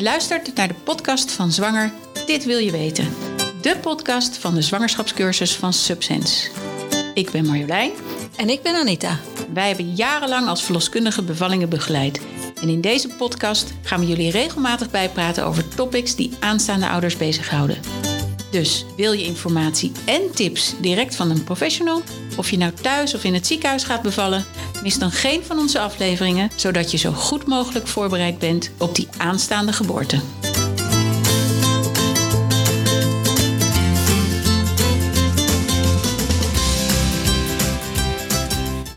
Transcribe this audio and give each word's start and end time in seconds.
Je 0.00 0.06
luistert 0.06 0.54
naar 0.54 0.68
de 0.68 0.74
podcast 0.74 1.32
van 1.32 1.52
Zwanger 1.52 1.92
Dit 2.26 2.44
Wil 2.44 2.58
Je 2.58 2.70
Weten. 2.70 3.08
De 3.60 3.76
podcast 3.80 4.36
van 4.36 4.54
de 4.54 4.62
zwangerschapscursus 4.62 5.56
van 5.56 5.72
Subsense. 5.72 6.50
Ik 7.14 7.30
ben 7.30 7.46
Marjolein. 7.46 7.90
En 8.36 8.48
ik 8.48 8.62
ben 8.62 8.74
Anita. 8.74 9.18
Wij 9.52 9.66
hebben 9.66 9.94
jarenlang 9.94 10.48
als 10.48 10.62
verloskundige 10.62 11.22
bevallingen 11.22 11.68
begeleid. 11.68 12.20
En 12.60 12.68
in 12.68 12.80
deze 12.80 13.08
podcast 13.08 13.72
gaan 13.82 14.00
we 14.00 14.06
jullie 14.06 14.30
regelmatig 14.30 14.90
bijpraten 14.90 15.44
over 15.44 15.68
topics 15.68 16.16
die 16.16 16.32
aanstaande 16.38 16.88
ouders 16.88 17.16
bezighouden. 17.16 17.80
Dus 18.50 18.84
wil 18.96 19.12
je 19.12 19.24
informatie 19.24 19.92
en 20.04 20.32
tips 20.34 20.74
direct 20.80 21.16
van 21.16 21.30
een 21.30 21.44
professional? 21.44 22.02
Of 22.36 22.50
je 22.50 22.56
nou 22.56 22.72
thuis 22.72 23.14
of 23.14 23.24
in 23.24 23.34
het 23.34 23.46
ziekenhuis 23.46 23.84
gaat 23.84 24.02
bevallen? 24.02 24.44
Mis 24.82 24.98
dan 24.98 25.10
geen 25.10 25.44
van 25.44 25.58
onze 25.58 25.80
afleveringen, 25.80 26.50
zodat 26.56 26.90
je 26.90 26.96
zo 26.96 27.12
goed 27.12 27.46
mogelijk 27.46 27.86
voorbereid 27.86 28.38
bent 28.38 28.70
op 28.78 28.94
die 28.94 29.08
aanstaande 29.16 29.72
geboorte. 29.72 30.20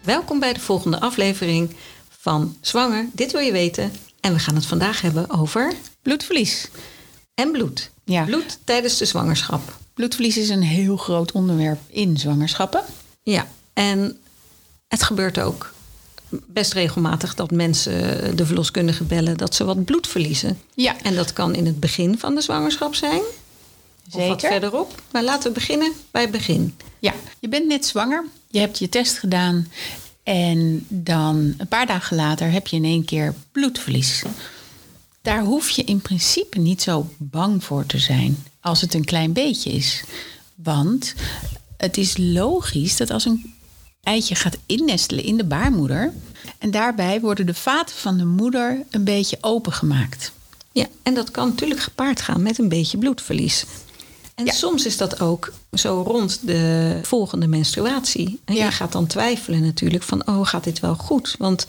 Welkom 0.04 0.40
bij 0.40 0.54
de 0.54 0.60
volgende 0.60 1.00
aflevering 1.00 1.76
van 2.10 2.58
Zwanger, 2.62 3.10
dit 3.12 3.32
wil 3.32 3.42
je 3.42 3.52
weten. 3.52 3.92
En 4.20 4.34
we 4.34 4.40
gaan 4.40 4.56
het 4.56 4.66
vandaag 4.66 5.02
hebben 5.02 5.30
over 5.30 5.74
Bloedverlies. 6.02 6.70
en 7.36 7.52
bloed. 7.52 7.92
Ja. 8.04 8.24
Bloed 8.24 8.60
tijdens 8.64 8.98
de 8.98 9.06
zwangerschap. 9.06 9.78
Bloedverlies 9.94 10.38
is 10.38 10.50
een 10.50 10.64
heel 10.64 10.98
groot 10.98 11.32
onderwerp 11.32 11.80
in 11.88 12.18
zwangerschappen. 12.18 12.84
Ja, 13.24 13.48
en 13.74 14.18
het 14.88 15.04
gebeurt 15.04 15.40
ook 15.40 15.73
best 16.48 16.74
regelmatig 16.74 17.36
dat 17.36 17.52
mensen 17.52 18.36
de 18.36 18.46
verloskundige 18.46 19.04
bellen 19.04 19.38
dat 19.38 19.56
ze 19.56 19.64
wat 19.64 19.86
bloed 19.86 20.08
verliezen. 20.08 20.60
Ja, 20.74 20.96
En 21.02 21.16
dat 21.16 21.34
kan 21.34 21.56
in 21.56 21.66
het 21.66 21.80
begin 21.80 22.20
van 22.20 22.36
de 22.36 22.42
zwangerschap 22.42 22.96
zijn. 22.96 23.22
Of 24.12 24.28
wat 24.28 24.42
zeker. 24.42 24.50
verderop. 24.50 25.02
Maar 25.12 25.24
laten 25.24 25.48
we 25.48 25.54
beginnen 25.54 25.92
bij 26.12 26.22
het 26.22 26.32
begin. 26.32 26.76
Ja, 27.00 27.14
je 27.40 27.48
bent 27.50 27.68
net 27.68 27.86
zwanger. 27.86 28.26
Je 28.48 28.60
hebt 28.60 28.80
je 28.80 28.90
test 28.90 29.18
gedaan. 29.18 29.68
En 30.24 30.86
dan 30.88 31.54
een 31.58 31.68
paar 31.68 31.86
dagen 31.86 32.16
later 32.16 32.52
heb 32.52 32.68
je 32.68 32.76
in 32.76 32.84
één 32.86 33.06
keer 33.06 33.34
bloedverlies. 33.52 34.24
Daar 35.22 35.44
hoef 35.44 35.70
je 35.70 35.84
in 35.84 36.02
principe 36.02 36.60
niet 36.60 36.82
zo 36.82 37.10
bang 37.18 37.64
voor 37.64 37.86
te 37.86 37.98
zijn 37.98 38.44
als 38.62 38.82
het 38.82 38.94
een 38.94 39.06
klein 39.06 39.34
beetje 39.34 39.72
is. 39.72 40.04
Want 40.56 41.14
het 41.78 41.98
is 41.98 42.18
logisch 42.18 42.98
dat 42.98 43.10
als 43.12 43.26
een 43.26 43.53
eitje 44.04 44.36
gaat 44.36 44.58
innestelen 44.66 45.24
in 45.24 45.38
de 45.38 45.44
baarmoeder. 45.44 46.14
En 46.58 46.72
daarbij 46.72 47.20
worden 47.22 47.46
de 47.46 47.54
vaten 47.54 47.96
van 47.96 48.18
de 48.18 48.26
moeder 48.26 48.84
een 48.90 49.04
beetje 49.04 49.38
opengemaakt. 49.42 50.32
Ja, 50.72 50.86
en 51.04 51.14
dat 51.14 51.32
kan 51.32 51.48
natuurlijk 51.48 51.80
gepaard 51.80 52.22
gaan 52.22 52.42
met 52.42 52.58
een 52.58 52.70
beetje 52.70 52.98
bloedverlies. 52.98 53.66
En 54.36 54.46
Ja. 54.46 54.52
soms 54.52 54.86
is 54.86 54.98
dat 54.98 55.20
ook 55.22 55.54
zo 55.74 56.04
rond 56.08 56.40
de 56.48 57.00
volgende 57.04 57.48
menstruatie. 57.48 58.40
En 58.46 58.56
Ja. 58.56 58.66
je 58.66 58.72
gaat 58.72 58.92
dan 58.92 59.08
twijfelen 59.08 59.62
natuurlijk 59.62 60.04
van, 60.04 60.28
oh, 60.28 60.48
gaat 60.48 60.64
dit 60.64 60.80
wel 60.80 60.96
goed? 60.96 61.36
Want 61.38 61.66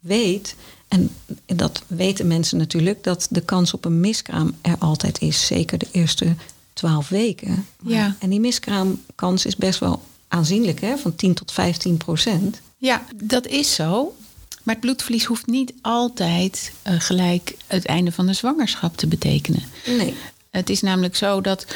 weet, 0.00 0.54
en 0.88 1.10
dat 1.46 1.82
weten 1.86 2.26
mensen 2.26 2.58
natuurlijk, 2.58 3.04
dat 3.04 3.26
de 3.30 3.40
kans 3.40 3.74
op 3.74 3.84
een 3.84 4.00
miskraam 4.00 4.54
er 4.60 4.76
altijd 4.78 5.20
is. 5.20 5.46
Zeker 5.46 5.78
de 5.78 5.88
eerste 5.90 6.34
twaalf 6.72 7.08
weken. 7.08 7.66
Maar- 7.80 7.92
Ja. 7.92 8.16
En 8.18 8.30
die 8.30 8.40
miskraamkans 8.40 9.46
is 9.46 9.56
best 9.56 9.78
wel 9.78 10.02
aanzienlijk, 10.32 10.80
hè? 10.80 10.96
van 10.96 11.14
10 11.14 11.34
tot 11.34 11.52
15 11.52 11.96
procent. 11.96 12.60
Ja, 12.76 13.02
dat 13.14 13.46
is 13.46 13.74
zo. 13.74 14.14
Maar 14.62 14.74
het 14.74 14.84
bloedverlies 14.84 15.24
hoeft 15.24 15.46
niet 15.46 15.72
altijd 15.80 16.72
eh, 16.82 16.94
gelijk 16.98 17.56
het 17.66 17.86
einde 17.86 18.12
van 18.12 18.26
de 18.26 18.32
zwangerschap 18.32 18.96
te 18.96 19.06
betekenen. 19.06 19.62
Nee. 19.86 20.14
Het 20.50 20.70
is 20.70 20.80
namelijk 20.80 21.16
zo 21.16 21.40
dat 21.40 21.66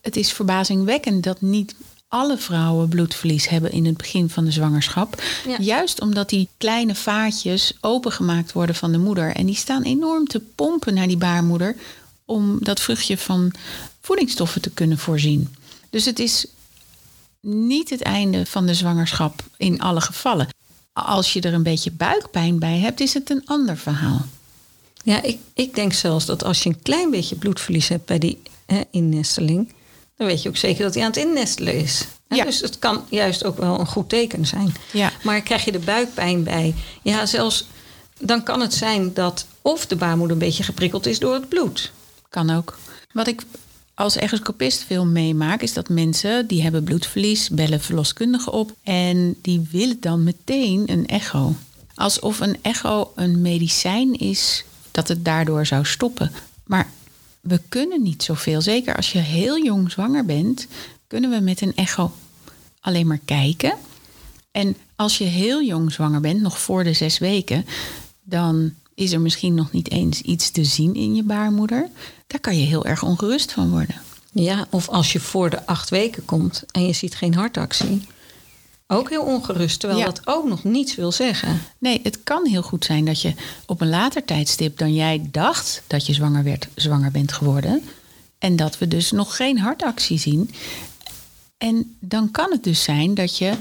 het 0.00 0.16
is 0.16 0.32
verbazingwekkend 0.32 1.22
dat 1.22 1.40
niet 1.40 1.74
alle 2.08 2.38
vrouwen 2.38 2.88
bloedverlies 2.88 3.48
hebben 3.48 3.72
in 3.72 3.86
het 3.86 3.96
begin 3.96 4.30
van 4.30 4.44
de 4.44 4.50
zwangerschap. 4.50 5.22
Ja. 5.46 5.56
Juist 5.60 6.00
omdat 6.00 6.28
die 6.28 6.48
kleine 6.56 6.94
vaatjes 6.94 7.72
opengemaakt 7.80 8.52
worden 8.52 8.74
van 8.74 8.92
de 8.92 8.98
moeder. 8.98 9.34
En 9.34 9.46
die 9.46 9.54
staan 9.54 9.82
enorm 9.82 10.26
te 10.26 10.40
pompen 10.54 10.94
naar 10.94 11.06
die 11.06 11.16
baarmoeder 11.16 11.76
om 12.24 12.58
dat 12.60 12.80
vruchtje 12.80 13.18
van 13.18 13.52
voedingsstoffen 14.00 14.60
te 14.60 14.70
kunnen 14.70 14.98
voorzien. 14.98 15.54
Dus 15.90 16.04
het 16.04 16.18
is 16.18 16.46
niet 17.44 17.90
het 17.90 18.02
einde 18.02 18.46
van 18.46 18.66
de 18.66 18.74
zwangerschap 18.74 19.42
in 19.56 19.80
alle 19.80 20.00
gevallen. 20.00 20.48
Als 20.92 21.32
je 21.32 21.40
er 21.40 21.54
een 21.54 21.62
beetje 21.62 21.90
buikpijn 21.90 22.58
bij 22.58 22.78
hebt, 22.78 23.00
is 23.00 23.14
het 23.14 23.30
een 23.30 23.42
ander 23.44 23.76
verhaal. 23.76 24.26
Ja, 25.02 25.22
ik, 25.22 25.38
ik 25.54 25.74
denk 25.74 25.92
zelfs 25.92 26.26
dat 26.26 26.44
als 26.44 26.62
je 26.62 26.68
een 26.68 26.82
klein 26.82 27.10
beetje 27.10 27.36
bloedverlies 27.36 27.88
hebt 27.88 28.04
bij 28.04 28.18
die 28.18 28.42
hè, 28.66 28.80
innesteling, 28.90 29.72
dan 30.16 30.26
weet 30.26 30.42
je 30.42 30.48
ook 30.48 30.56
zeker 30.56 30.84
dat 30.84 30.94
hij 30.94 31.02
aan 31.02 31.10
het 31.10 31.18
innestelen 31.18 31.74
is. 31.74 32.04
Ja. 32.28 32.44
Dus 32.44 32.60
het 32.60 32.78
kan 32.78 33.04
juist 33.08 33.44
ook 33.44 33.58
wel 33.58 33.80
een 33.80 33.86
goed 33.86 34.08
teken 34.08 34.46
zijn. 34.46 34.74
Ja. 34.92 35.12
Maar 35.22 35.40
krijg 35.40 35.64
je 35.64 35.72
er 35.72 35.80
buikpijn 35.80 36.44
bij, 36.44 36.74
ja, 37.02 37.26
zelfs 37.26 37.66
dan 38.18 38.42
kan 38.42 38.60
het 38.60 38.74
zijn 38.74 39.14
dat 39.14 39.46
of 39.62 39.86
de 39.86 39.96
baarmoeder 39.96 40.36
een 40.36 40.42
beetje 40.42 40.62
geprikkeld 40.62 41.06
is 41.06 41.18
door 41.18 41.34
het 41.34 41.48
bloed. 41.48 41.92
Kan 42.28 42.50
ook. 42.50 42.78
Wat 43.12 43.26
ik 43.26 43.42
als 43.94 44.16
echoscopist 44.16 44.82
veel 44.82 45.06
meemaak, 45.06 45.62
is 45.62 45.72
dat 45.72 45.88
mensen 45.88 46.46
die 46.46 46.62
hebben 46.62 46.84
bloedverlies, 46.84 47.48
bellen 47.48 47.80
verloskundigen 47.80 48.52
op 48.52 48.74
en 48.82 49.36
die 49.42 49.68
willen 49.70 50.00
dan 50.00 50.22
meteen 50.22 50.82
een 50.86 51.06
echo. 51.06 51.54
Alsof 51.94 52.40
een 52.40 52.56
echo 52.62 53.12
een 53.14 53.40
medicijn 53.40 54.18
is 54.18 54.64
dat 54.90 55.08
het 55.08 55.24
daardoor 55.24 55.66
zou 55.66 55.84
stoppen. 55.84 56.32
Maar 56.66 56.90
we 57.40 57.60
kunnen 57.68 58.02
niet 58.02 58.22
zoveel. 58.22 58.60
Zeker 58.60 58.96
als 58.96 59.12
je 59.12 59.18
heel 59.18 59.62
jong 59.62 59.90
zwanger 59.90 60.24
bent, 60.24 60.66
kunnen 61.06 61.30
we 61.30 61.40
met 61.40 61.60
een 61.60 61.74
echo 61.74 62.12
alleen 62.80 63.06
maar 63.06 63.20
kijken. 63.24 63.74
En 64.50 64.76
als 64.96 65.18
je 65.18 65.24
heel 65.24 65.62
jong 65.62 65.92
zwanger 65.92 66.20
bent, 66.20 66.40
nog 66.40 66.58
voor 66.58 66.84
de 66.84 66.92
zes 66.92 67.18
weken, 67.18 67.66
dan 68.22 68.74
is 68.94 69.12
er 69.12 69.20
misschien 69.20 69.54
nog 69.54 69.72
niet 69.72 69.90
eens 69.90 70.20
iets 70.20 70.50
te 70.50 70.64
zien 70.64 70.94
in 70.94 71.14
je 71.14 71.22
baarmoeder. 71.22 71.88
Daar 72.26 72.40
kan 72.40 72.58
je 72.58 72.64
heel 72.66 72.84
erg 72.84 73.02
ongerust 73.02 73.52
van 73.52 73.70
worden. 73.70 73.96
Ja, 74.32 74.66
of 74.70 74.88
als 74.88 75.12
je 75.12 75.20
voor 75.20 75.50
de 75.50 75.66
acht 75.66 75.90
weken 75.90 76.24
komt 76.24 76.64
en 76.70 76.86
je 76.86 76.92
ziet 76.92 77.14
geen 77.14 77.34
hartactie. 77.34 78.02
Ook 78.86 79.08
heel 79.10 79.22
ongerust, 79.22 79.80
terwijl 79.80 80.00
Ja. 80.00 80.04
dat 80.06 80.20
ook 80.24 80.48
nog 80.48 80.64
niets 80.64 80.94
wil 80.94 81.12
zeggen. 81.12 81.60
Nee, 81.78 82.00
het 82.02 82.22
kan 82.24 82.46
heel 82.46 82.62
goed 82.62 82.84
zijn 82.84 83.04
dat 83.04 83.20
je 83.22 83.34
op 83.66 83.80
een 83.80 83.88
later 83.88 84.24
tijdstip 84.24 84.78
dan 84.78 84.94
jij 84.94 85.28
dacht 85.30 85.82
dat 85.86 86.06
je 86.06 86.12
zwanger, 86.12 86.42
werd, 86.44 86.68
zwanger 86.74 87.10
bent 87.10 87.32
geworden. 87.32 87.82
En 88.38 88.56
dat 88.56 88.78
we 88.78 88.88
dus 88.88 89.10
nog 89.10 89.36
geen 89.36 89.58
hartactie 89.58 90.18
zien. 90.18 90.50
En 91.58 91.96
dan 92.00 92.30
kan 92.30 92.50
het 92.50 92.64
dus 92.64 92.82
zijn 92.82 93.14
dat 93.14 93.38
je 93.38 93.52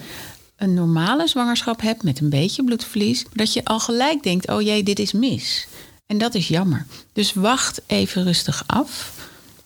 een 0.56 0.74
normale 0.74 1.28
zwangerschap 1.28 1.82
hebt 1.82 2.04
met 2.04 2.20
een 2.20 2.30
beetje 2.30 2.64
bloedverlies. 2.64 3.26
Dat 3.34 3.54
je 3.54 3.66
al 3.66 3.80
gelijk 3.80 4.24
denkt, 4.24 4.50
oh 4.50 4.62
jee, 4.62 4.84
dit 4.84 5.00
is 5.00 5.12
mis. 5.12 5.68
En 6.06 6.18
dat 6.18 6.36
is 6.36 6.48
jammer. 6.48 6.86
Dus 7.14 7.34
wacht 7.34 7.82
even 7.88 8.24
rustig 8.24 8.64
af. 8.68 9.14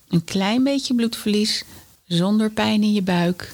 Een 0.09 0.23
klein 0.23 0.63
beetje 0.63 0.95
bloedverlies 0.95 1.63
zonder 2.05 2.49
pijn 2.49 2.83
in 2.83 2.93
je 2.93 3.01
buik 3.01 3.53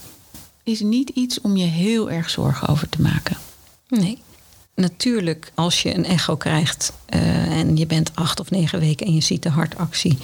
is 0.63 0.79
niet 0.79 1.09
iets 1.09 1.41
om 1.41 1.57
je 1.57 1.65
heel 1.65 2.11
erg 2.11 2.29
zorgen 2.29 2.67
over 2.67 2.89
te 2.89 3.01
maken. 3.01 3.37
Nee. 3.87 4.21
Natuurlijk, 4.75 5.51
als 5.55 5.81
je 5.81 5.95
een 5.95 6.05
echo 6.05 6.35
krijgt 6.35 6.93
eh, 7.05 7.59
en 7.59 7.77
je 7.77 7.85
bent 7.85 8.11
acht 8.13 8.39
of 8.39 8.49
negen 8.51 8.79
weken 8.79 9.05
en 9.05 9.13
je 9.13 9.21
ziet 9.21 9.43
de 9.43 9.49
hartactie, 9.49 10.17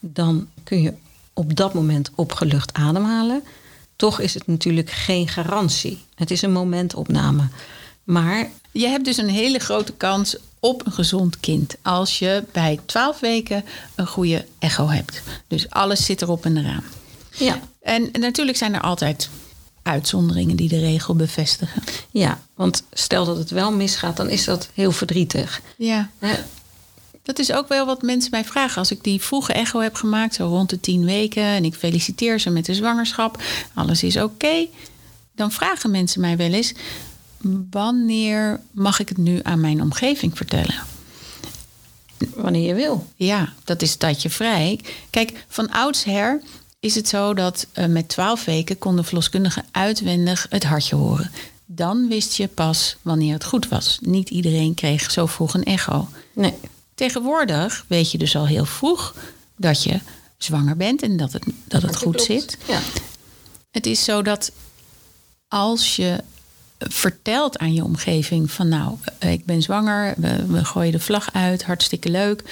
dan 0.00 0.48
kun 0.64 0.82
je 0.82 0.92
op 1.32 1.56
dat 1.56 1.74
moment 1.74 2.10
opgelucht 2.14 2.72
ademhalen. 2.72 3.42
Toch 3.96 4.20
is 4.20 4.34
het 4.34 4.46
natuurlijk 4.46 4.90
geen 4.90 5.28
garantie. 5.28 5.98
Het 6.14 6.30
is 6.30 6.42
een 6.42 6.52
momentopname. 6.52 7.48
Maar 8.04 8.50
Je 8.72 8.86
hebt 8.86 9.04
dus 9.04 9.16
een 9.16 9.28
hele 9.28 9.58
grote 9.58 9.92
kans 9.92 10.36
op 10.60 10.86
een 10.86 10.92
gezond 10.92 11.40
kind 11.40 11.76
als 11.82 12.18
je 12.18 12.44
bij 12.52 12.80
12 12.86 13.20
weken 13.20 13.64
een 13.94 14.06
goede 14.06 14.44
echo 14.58 14.88
hebt. 14.88 15.22
Dus 15.48 15.70
alles 15.70 16.04
zit 16.04 16.22
erop 16.22 16.44
en 16.44 16.56
eraan. 16.56 16.84
ja, 17.36 17.60
En 17.80 18.10
natuurlijk 18.12 18.56
zijn 18.56 18.74
er 18.74 18.80
altijd 18.80 19.28
uitzonderingen 19.82 20.56
die 20.56 20.68
de 20.68 20.78
regel 20.78 21.14
bevestigen. 21.14 21.82
ja, 22.10 22.40
want 22.54 22.82
stel 22.92 23.24
dat 23.24 23.36
het 23.36 23.50
wel 23.50 23.72
misgaat, 23.72 24.16
dan 24.16 24.28
is 24.28 24.44
dat 24.44 24.68
heel 24.74 24.92
verdrietig. 24.92 25.60
Ja. 25.76 26.10
Dat 27.26 27.38
is 27.38 27.52
ook 27.52 27.68
wel 27.68 27.86
wat 27.86 28.02
mensen 28.02 28.30
mij 28.30 28.44
vragen. 28.44 28.78
Als 28.78 28.90
ik 28.90 29.04
die 29.04 29.20
vroege 29.20 29.52
echo 29.52 29.80
heb 29.80 29.94
gemaakt, 29.94 30.34
zo 30.34 30.46
rond 30.46 30.70
de 30.70 30.80
10 30.80 31.04
weken, 31.04 31.42
en 31.42 31.64
ik 31.64 31.74
feliciteer 31.74 32.40
ze 32.40 32.50
met 32.50 32.64
de 32.64 32.74
zwangerschap, 32.74 33.42
alles 33.74 34.02
is 34.02 34.16
oké, 34.16 34.66
dan 35.34 35.52
vragen 35.52 35.90
mensen 35.90 36.20
mij 36.20 36.36
wel 36.36 36.52
eens: 36.52 36.72
wanneer 37.70 38.60
mag 38.70 39.00
ik 39.00 39.08
het 39.08 39.18
nu 39.18 39.40
aan 39.42 39.60
mijn 39.60 39.82
omgeving 39.82 40.36
vertellen? 40.36 40.74
Wanneer 42.34 42.66
je 42.66 42.74
wil. 42.74 43.06
Ja, 43.16 43.52
dat 43.64 43.82
is 43.82 43.98
dat 43.98 44.22
je 44.22 44.30
vrij. 44.30 44.80
Kijk, 45.10 45.44
van 45.48 45.70
oudsher 45.70 46.42
is 46.80 46.94
het 46.94 47.08
zo 47.08 47.34
dat 47.34 47.66
eh, 47.72 47.86
met 47.86 48.08
12 48.08 48.44
weken 48.44 48.78
konden 48.78 49.04
verloskundigen 49.04 49.64
uitwendig 49.70 50.46
het 50.50 50.64
hartje 50.64 50.96
horen. 50.96 51.30
Dan 51.64 52.08
wist 52.08 52.36
je 52.36 52.48
pas 52.48 52.96
wanneer 53.02 53.32
het 53.32 53.44
goed 53.44 53.68
was. 53.68 53.98
Niet 54.00 54.30
iedereen 54.30 54.74
kreeg 54.74 55.10
zo 55.10 55.26
vroeg 55.26 55.54
een 55.54 55.64
echo. 55.64 56.08
Nee. 56.32 56.54
Tegenwoordig 56.96 57.84
weet 57.88 58.10
je 58.10 58.18
dus 58.18 58.36
al 58.36 58.46
heel 58.46 58.64
vroeg 58.64 59.14
dat 59.56 59.82
je 59.82 60.00
zwanger 60.38 60.76
bent 60.76 61.02
en 61.02 61.16
dat 61.16 61.32
het, 61.32 61.44
dat 61.64 61.82
het 61.82 61.96
goed 61.96 62.14
klopt. 62.14 62.22
zit. 62.22 62.58
Ja. 62.68 62.80
Het 63.70 63.86
is 63.86 64.04
zo 64.04 64.22
dat 64.22 64.52
als 65.48 65.96
je 65.96 66.22
vertelt 66.78 67.58
aan 67.58 67.74
je 67.74 67.84
omgeving 67.84 68.50
van 68.50 68.68
nou, 68.68 68.96
ik 69.18 69.44
ben 69.44 69.62
zwanger, 69.62 70.14
we, 70.16 70.46
we 70.46 70.64
gooien 70.64 70.92
de 70.92 71.00
vlag 71.00 71.32
uit, 71.32 71.64
hartstikke 71.64 72.08
leuk. 72.08 72.42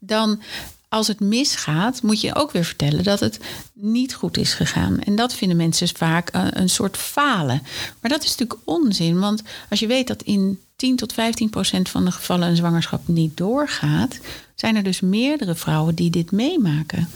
Dan 0.00 0.42
als 0.88 1.06
het 1.06 1.20
misgaat, 1.20 2.02
moet 2.02 2.20
je 2.20 2.34
ook 2.34 2.50
weer 2.50 2.64
vertellen 2.64 3.04
dat 3.04 3.20
het 3.20 3.38
niet 3.72 4.14
goed 4.14 4.36
is 4.36 4.54
gegaan. 4.54 5.00
En 5.00 5.16
dat 5.16 5.34
vinden 5.34 5.56
mensen 5.56 5.88
vaak 5.88 6.28
eh, 6.28 6.46
een 6.50 6.68
soort 6.68 6.96
falen. 6.96 7.62
Maar 8.00 8.10
dat 8.10 8.22
is 8.22 8.36
natuurlijk 8.36 8.60
onzin, 8.64 9.18
want 9.18 9.42
als 9.70 9.80
je 9.80 9.86
weet 9.86 10.06
dat 10.06 10.22
in 10.22 10.60
10 10.82 10.96
tot 10.96 11.12
15 11.12 11.50
procent 11.50 11.88
van 11.88 12.04
de 12.04 12.10
gevallen 12.10 12.48
een 12.48 12.56
zwangerschap 12.56 13.08
niet 13.08 13.36
doorgaat, 13.36 14.18
zijn 14.54 14.76
er 14.76 14.82
dus 14.82 15.00
meerdere 15.00 15.54
vrouwen 15.54 15.94
die 15.94 16.10
dit 16.10 16.30
meemaken. 16.30 17.08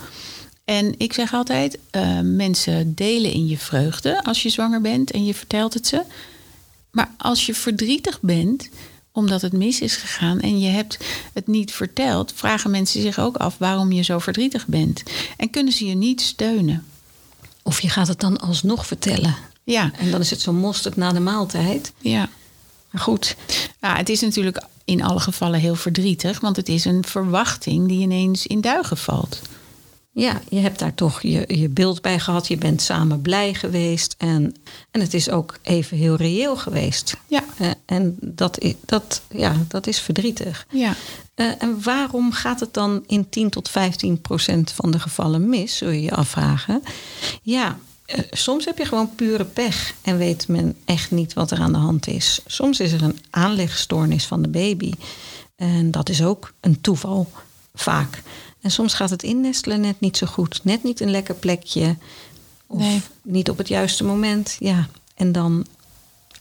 En 0.65 0.95
ik 0.99 1.13
zeg 1.13 1.33
altijd, 1.33 1.79
eh, 1.91 2.21
mensen 2.21 2.95
delen 2.95 3.33
in 3.33 3.47
je 3.47 3.59
vreugde 3.59 4.25
als 4.25 4.43
je 4.43 4.49
zwanger 4.49 4.81
bent 4.81 5.11
en 5.11 5.25
je 5.25 5.35
vertelt 5.35 5.75
het 5.75 5.87
ze. 5.87 6.03
Maar 6.91 7.11
als 7.17 7.47
je 7.47 7.55
verdrietig 7.55 8.21
bent 8.21 8.69
omdat 9.13 9.43
het 9.43 9.53
mis 9.53 9.81
is 9.81 9.97
gegaan 9.97 10.41
en 10.41 10.59
je 10.61 10.69
hebt 10.69 10.99
het 11.33 11.47
niet 11.47 11.73
verteld, 11.73 12.33
vragen 12.35 12.71
mensen 12.71 13.01
zich 13.03 13.19
ook 13.19 13.37
af 13.37 13.59
waarom 13.59 13.93
je 13.93 14.03
zo 14.03 14.19
verdrietig 14.19 14.67
bent. 14.67 15.03
En 15.37 15.51
kunnen 15.51 15.73
ze 15.73 15.87
je 15.87 15.95
niet 15.95 16.21
steunen. 16.21 16.85
Of 17.63 17.81
je 17.81 17.89
gaat 17.89 18.09
het 18.09 18.21
dan 18.21 18.41
alsnog 18.41 18.87
vertellen. 18.87 19.37
Ja, 19.65 19.91
En 19.99 20.11
dan 20.11 20.21
is 20.21 20.31
het 20.31 20.41
zo 20.41 20.53
mosterd 20.53 20.97
na 20.97 21.13
de 21.13 21.21
maaltijd. 21.21 21.93
ja. 22.01 22.29
Goed, 22.95 23.37
Nou, 23.81 23.97
het 23.97 24.09
is 24.09 24.21
natuurlijk 24.21 24.63
in 24.85 25.03
alle 25.03 25.21
gevallen 25.21 25.61
heel 25.61 25.75
verdrietig, 25.75 26.41
want 26.41 26.57
het 26.57 26.69
is 26.69 26.85
een 26.85 27.05
verwachting 27.05 27.89
die 27.89 28.01
ineens 28.01 28.47
in 28.47 28.61
duigen 28.61 28.97
valt. 28.97 29.41
ja, 30.13 30.41
je 30.49 30.59
hebt 30.59 30.79
daar 30.79 30.95
toch 30.95 31.23
je, 31.23 31.45
je 31.47 31.69
beeld 31.69 32.03
bij 32.03 32.19
gehad. 32.19 32.49
Je 32.49 32.57
bent 32.57 32.83
samen 32.83 33.21
blij 33.23 33.55
geweest. 33.55 34.15
En, 34.19 34.55
en 34.91 35.01
het 35.01 35.15
is 35.15 35.31
ook 35.31 35.59
even 35.63 35.97
heel 35.97 36.17
reëel 36.17 36.57
geweest. 36.57 37.17
Ja, 37.27 37.45
Eh, 37.59 37.71
en 37.87 38.17
dat, 38.21 38.59
dat, 38.85 39.23
ja, 39.31 39.57
dat 39.69 39.87
is 39.87 40.01
verdrietig. 40.01 40.67
ja. 40.71 40.95
Eh, 41.35 41.51
en 41.59 41.83
waarom 41.83 42.33
gaat 42.33 42.61
het 42.61 42.75
dan 42.75 43.03
in 43.07 43.29
10 43.29 43.51
tot 43.51 43.69
15 43.69 44.21
procent 44.21 44.73
van 44.73 44.91
de 44.91 44.99
gevallen 44.99 45.49
mis, 45.49 45.77
zul 45.77 45.91
je 45.91 46.03
je 46.03 46.11
afvragen? 46.15 46.83
Ja, 47.43 47.79
soms 48.31 48.65
heb 48.65 48.79
je 48.79 48.85
gewoon 48.85 49.15
pure 49.15 49.45
pech 49.45 49.95
en 50.03 50.19
weet 50.19 50.49
men 50.49 50.77
echt 50.85 51.11
niet 51.11 51.33
wat 51.33 51.51
er 51.51 51.59
aan 51.59 51.73
de 51.73 51.79
hand 51.79 52.07
is. 52.07 52.41
Soms 52.47 52.81
is 52.81 52.93
er 52.93 53.03
een 53.03 53.19
aanlegstoornis 53.31 54.25
van 54.27 54.43
de 54.43 54.49
baby. 54.49 54.93
En 55.57 55.91
dat 55.91 56.09
is 56.09 56.23
ook 56.23 56.53
een 56.61 56.81
toeval, 56.81 57.31
vaak. 57.75 58.23
En 58.61 58.71
soms 58.71 58.95
gaat 58.95 59.11
het 59.11 59.23
innestelen 59.23 59.81
net 59.81 60.01
niet 60.01 60.17
zo 60.17 60.27
goed. 60.27 60.61
Net 60.63 60.83
niet 60.83 61.01
een 61.01 61.11
lekker 61.11 61.35
plekje. 61.35 61.97
Of 62.67 62.79
Nee. 62.79 63.01
niet 63.23 63.51
op 63.51 63.59
het 63.59 63.69
juiste 63.69 64.05
moment. 64.05 64.57
Ja, 64.59 64.89
en 65.15 65.33
dan 65.33 65.67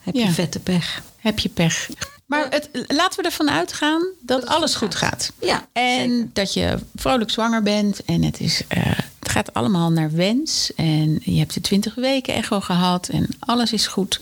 heb 0.02 0.16
je 0.16 0.32
vette 0.32 0.60
pech. 0.60 1.02
Heb 1.18 1.40
je 1.40 1.50
pech. 1.50 1.90
Maar 2.26 2.48
het, 2.50 2.70
laten 2.88 3.22
we 3.22 3.26
ervan 3.28 3.50
uitgaan 3.50 4.08
dat, 4.22 4.42
het 4.42 4.50
alles 4.50 4.76
goed 4.76 4.96
gaat. 4.96 5.32
Ja, 5.42 5.68
En 5.74 6.10
zeker. 6.10 6.30
dat 6.34 6.54
je 6.54 6.78
vrolijk 6.96 7.30
zwanger 7.30 7.62
bent 7.64 8.04
en 8.06 8.24
het, 8.24 8.40
is, 8.40 8.62
eh, 8.68 8.92
gaat 9.36 9.54
allemaal 9.54 9.92
naar 9.92 10.12
wens. 10.12 10.74
En 10.76 11.20
je 11.24 11.38
hebt 11.38 11.54
de 11.54 11.62
20 11.62 11.96
weken 11.96 12.34
echo 12.34 12.60
gehad 12.60 13.08
en 13.08 13.28
alles 13.40 13.74
is 13.74 13.88
goed. 13.88 14.20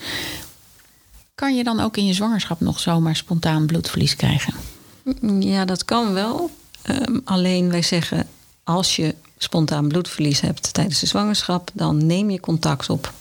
Kan 1.36 1.56
je 1.56 1.64
dan 1.64 1.80
ook 1.80 1.98
in 1.98 2.06
je 2.06 2.14
zwangerschap 2.14 2.60
nog 2.60 2.80
zomaar 2.80 3.16
spontaan 3.16 3.66
bloedverlies 3.66 4.16
krijgen? 4.16 4.54
Ja, 5.40 5.66
dat 5.66 5.86
kan 5.86 6.14
wel. 6.14 6.50
Ehm, 6.82 7.20
alleen 7.24 7.70
wij 7.70 7.82
zeggen, 7.82 8.28
als 8.64 8.96
je 8.96 9.16
spontaan 9.38 9.88
bloedverlies 9.88 10.42
hebt 10.42 10.74
tijdens 10.74 11.00
de 11.00 11.06
zwangerschap, 11.06 11.72
dan 11.74 12.06
neem 12.06 12.30
je 12.30 12.40
contact 12.40 12.90
op 12.90 13.14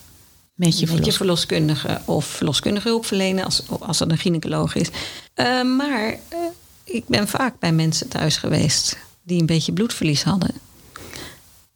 Met 0.54 0.78
je 0.78 0.86
met 0.86 0.94
je 0.94 0.96
verlos. 0.96 1.16
verloskundige 1.16 2.00
of 2.04 2.24
verloskundige 2.24 2.88
hulp 2.88 3.06
verlenen 3.06 3.44
als, 3.44 3.62
als 3.80 3.98
het 3.98 4.10
een 4.10 4.18
gynaecoloog 4.18 4.74
is. 4.74 4.88
Eh, 5.34 5.62
maar 5.62 6.08
eh, 6.28 6.38
ik 6.84 7.06
ben 7.06 7.28
vaak 7.28 7.58
bij 7.58 7.72
mensen 7.72 8.08
thuis 8.08 8.36
geweest 8.36 8.96
die 9.22 9.40
een 9.40 9.46
beetje 9.46 9.72
bloedverlies 9.72 10.22
hadden. 10.22 10.71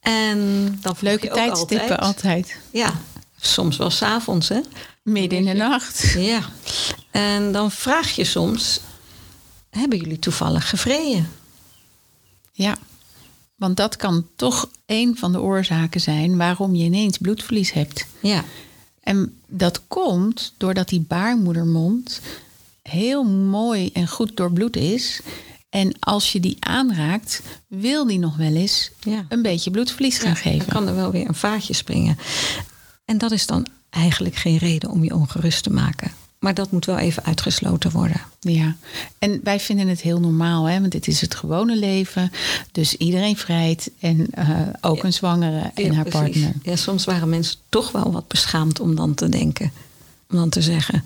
En 0.07 0.79
dan 0.81 0.97
Leuke 1.01 1.29
tijdstippen 1.29 1.99
altijd. 1.99 2.57
Ja, 2.71 3.01
soms 3.41 3.77
wel 3.77 3.91
s'avonds, 3.91 4.49
hè? 4.49 4.61
Midden 5.03 5.39
in 5.39 5.45
de 5.45 5.53
nacht. 5.53 6.15
Ja. 6.19 6.41
En 7.11 7.53
dan 7.53 7.71
vraag 7.71 8.11
je 8.11 8.25
soms: 8.25 8.81
hebben 9.71 9.99
jullie 9.99 10.19
toevallig 10.19 10.69
gevreden? 10.69 11.29
Ja, 12.53 12.77
want 13.57 13.77
dat 13.77 13.97
kan 13.97 14.27
toch 14.37 14.71
een 14.87 15.17
van 15.17 15.33
de 15.33 15.41
oorzaken 15.41 16.01
zijn 16.01 16.37
waarom 16.37 16.75
je 16.75 16.85
ineens 16.85 17.19
bloedverlies 17.19 17.73
hebt. 17.73 18.07
Ja. 18.21 18.45
En 19.01 19.41
dat 19.47 19.81
komt 19.89 20.53
doordat 20.57 20.89
die 20.89 21.05
baarmoedermond 21.09 22.21
heel 22.83 23.25
mooi 23.25 23.91
en 23.93 24.09
goed 24.09 24.37
doorbloed 24.37 24.77
is. 24.77 25.21
En 25.77 25.95
als 26.01 26.33
je 26.33 26.41
die 26.41 26.57
aanraakt, 26.61 27.43
wil 27.69 28.07
die 28.07 28.19
nog 28.19 28.37
wel 28.37 28.55
eens 28.55 28.91
Ja. 29.01 29.25
een 29.29 29.43
beetje 29.43 29.71
bloedverlies 29.71 30.19
gaan 30.19 30.29
Ja, 30.31 30.35
geven. 30.35 30.59
Dan 30.59 30.69
kan 30.69 30.89
er 30.89 30.95
wel 30.95 31.11
weer 31.11 31.29
een 31.29 31.35
vaatje 31.35 31.73
springen. 31.75 32.19
En 33.05 33.19
dat 33.19 33.31
is 33.31 33.47
dan 33.47 33.67
eigenlijk 33.91 34.35
geen 34.37 34.57
reden 34.59 34.91
om 34.91 35.05
je 35.05 35.15
ongerust 35.15 35.63
te 35.63 35.71
maken. 35.71 36.11
Maar 36.39 36.55
dat 36.55 36.71
moet 36.71 36.85
wel 36.85 36.99
even 36.99 37.25
uitgesloten 37.25 37.91
worden. 37.91 38.21
Ja, 38.41 38.77
en 39.19 39.41
wij 39.43 39.61
vinden 39.61 39.89
het 39.89 40.01
heel 40.01 40.21
normaal, 40.21 40.65
hè? 40.65 40.81
want 40.81 40.93
dit 40.93 41.07
is 41.07 41.21
het 41.21 41.35
gewone 41.35 41.77
leven. 41.77 42.31
Dus 42.73 42.95
iedereen 42.95 43.37
vrijt 43.37 43.91
en 44.01 44.27
eh, 44.31 44.49
ook 44.81 45.03
een 45.05 45.13
zwangere 45.13 45.71
en 45.75 45.95
haar 45.95 46.05
precies. 46.05 46.21
partner. 46.41 46.53
Ja, 46.63 46.77
soms 46.77 47.05
waren 47.05 47.29
mensen 47.29 47.57
toch 47.69 47.93
wel 47.93 48.13
wat 48.13 48.29
beschaamd 48.29 48.81
om 48.81 48.95
dan 48.95 49.15
te 49.15 49.29
denken. 49.29 49.73
Om 50.31 50.37
dan 50.37 50.49
te 50.49 50.63
zeggen, 50.63 51.05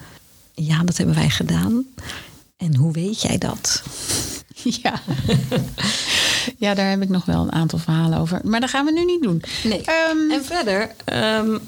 ja, 0.55 0.83
dat 0.83 0.97
hebben 0.97 1.15
wij 1.15 1.31
gedaan. 1.31 1.85
En 2.57 2.77
hoe 2.77 2.93
weet 2.93 3.23
jij 3.23 3.39
dat? 3.39 3.83
Ja. 4.83 5.03
ja, 6.59 6.75
daar 6.75 6.91
heb 6.91 7.03
ik 7.03 7.09
nog 7.09 7.25
wel 7.25 7.43
een 7.43 7.53
aantal 7.53 7.79
verhalen 7.79 8.19
over. 8.19 8.41
Maar 8.45 8.61
dat 8.61 8.71
gaan 8.71 8.85
we 8.85 8.93
nu 8.93 9.05
niet 9.05 9.23
doen. 9.23 9.43
Nee. 9.65 9.83
Ehm, 9.83 10.31
En 10.31 10.45
verder, 10.45 10.91
ehm, 11.05 11.59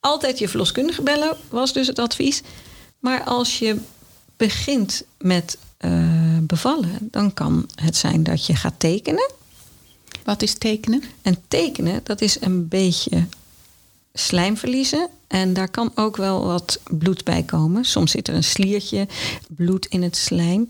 altijd 0.00 0.38
je 0.38 0.48
verloskundige 0.48 1.02
bellen 1.02 1.36
was 1.48 1.72
dus 1.72 1.86
het 1.86 1.98
advies. 1.98 2.42
Maar 2.98 3.22
als 3.24 3.58
je 3.58 3.76
begint 4.36 5.02
met 5.18 5.58
eh, 5.76 6.38
bevallen, 6.40 6.98
dan 7.00 7.34
kan 7.34 7.68
het 7.74 7.96
zijn 7.96 8.22
dat 8.22 8.46
je 8.46 8.54
gaat 8.56 8.74
tekenen. 8.78 9.30
wat 10.24 10.42
is 10.42 10.54
tekenen? 10.54 11.02
En 11.22 11.36
tekenen, 11.48 12.00
dat 12.02 12.20
is 12.20 12.40
een 12.40 12.68
beetje 12.68 13.26
slijm 14.12 14.56
verliezen. 14.56 15.08
En 15.26 15.52
daar 15.52 15.68
kan 15.68 15.92
ook 15.94 16.16
wel 16.16 16.44
wat 16.44 16.80
bloed 16.90 17.24
bij 17.24 17.42
komen. 17.42 17.84
Soms 17.84 18.10
zit 18.10 18.28
er 18.28 18.34
een 18.34 18.44
sliertje 18.44 19.06
bloed 19.48 19.86
in 19.86 20.02
het 20.02 20.16
slijm. 20.16 20.68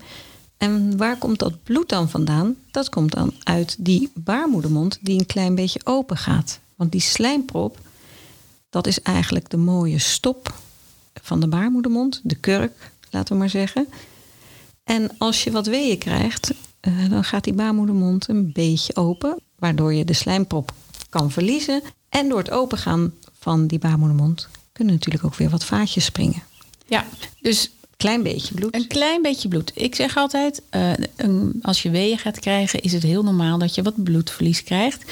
En 0.57 0.97
waar 0.97 1.17
komt 1.17 1.39
dat 1.39 1.63
bloed 1.63 1.89
dan 1.89 2.09
vandaan? 2.09 2.55
Dat 2.71 2.89
komt 2.89 3.11
dan 3.11 3.33
uit 3.43 3.75
die 3.79 4.11
baarmoedermond 4.13 4.97
die 5.01 5.19
een 5.19 5.25
klein 5.25 5.55
beetje 5.55 5.81
open 5.83 6.17
gaat. 6.17 6.59
Want 6.75 6.91
die 6.91 7.01
slijmprop, 7.01 7.79
dat 8.69 8.87
is 8.87 9.01
eigenlijk 9.01 9.49
de 9.49 9.57
mooie 9.57 9.99
stop 9.99 10.53
van 11.21 11.39
de 11.39 11.47
baarmoedermond. 11.47 12.21
De 12.23 12.35
kurk, 12.35 12.91
laten 13.11 13.33
we 13.33 13.39
maar 13.39 13.49
zeggen. 13.49 13.87
En 14.83 15.11
als 15.17 15.43
je 15.43 15.51
wat 15.51 15.67
weeën 15.67 15.97
krijgt, 15.97 16.53
eh, 16.79 17.09
dan 17.09 17.23
gaat 17.23 17.43
die 17.43 17.53
baarmoedermond 17.53 18.27
een 18.27 18.51
beetje 18.51 18.95
open. 18.95 19.39
Waardoor 19.55 19.93
je 19.93 20.05
de 20.05 20.13
slijmprop 20.13 20.73
kan 21.09 21.31
verliezen. 21.31 21.81
En 22.09 22.29
door 22.29 22.37
het 22.37 22.51
opengaan 22.51 23.13
van 23.39 23.67
die 23.67 23.79
baarmoedermond 23.79 24.47
kunnen 24.71 24.93
natuurlijk 24.93 25.25
ook 25.25 25.35
weer 25.35 25.49
wat 25.49 25.63
vaatjes 25.63 26.05
springen. 26.05 26.43
Ja, 26.85 27.05
dus 27.41 27.71
Klein 27.97 28.23
beetje 28.23 28.53
bloed. 28.53 28.75
een 28.75 28.87
klein 28.87 29.21
beetje 29.21 29.47
bloed. 29.47 29.71
Ik 29.75 29.95
zeg 29.95 30.17
altijd, 30.17 30.61
eh, 30.69 30.91
een- 31.15 31.59
als 31.61 31.81
je 31.81 31.89
weeën 31.89 32.17
gaat 32.17 32.39
krijgen, 32.39 32.81
is 32.81 32.91
het 32.93 33.03
heel 33.03 33.23
normaal 33.23 33.57
dat 33.57 33.75
je 33.75 33.81
wat 33.81 34.03
bloedverlies 34.03 34.63
krijgt. 34.63 35.03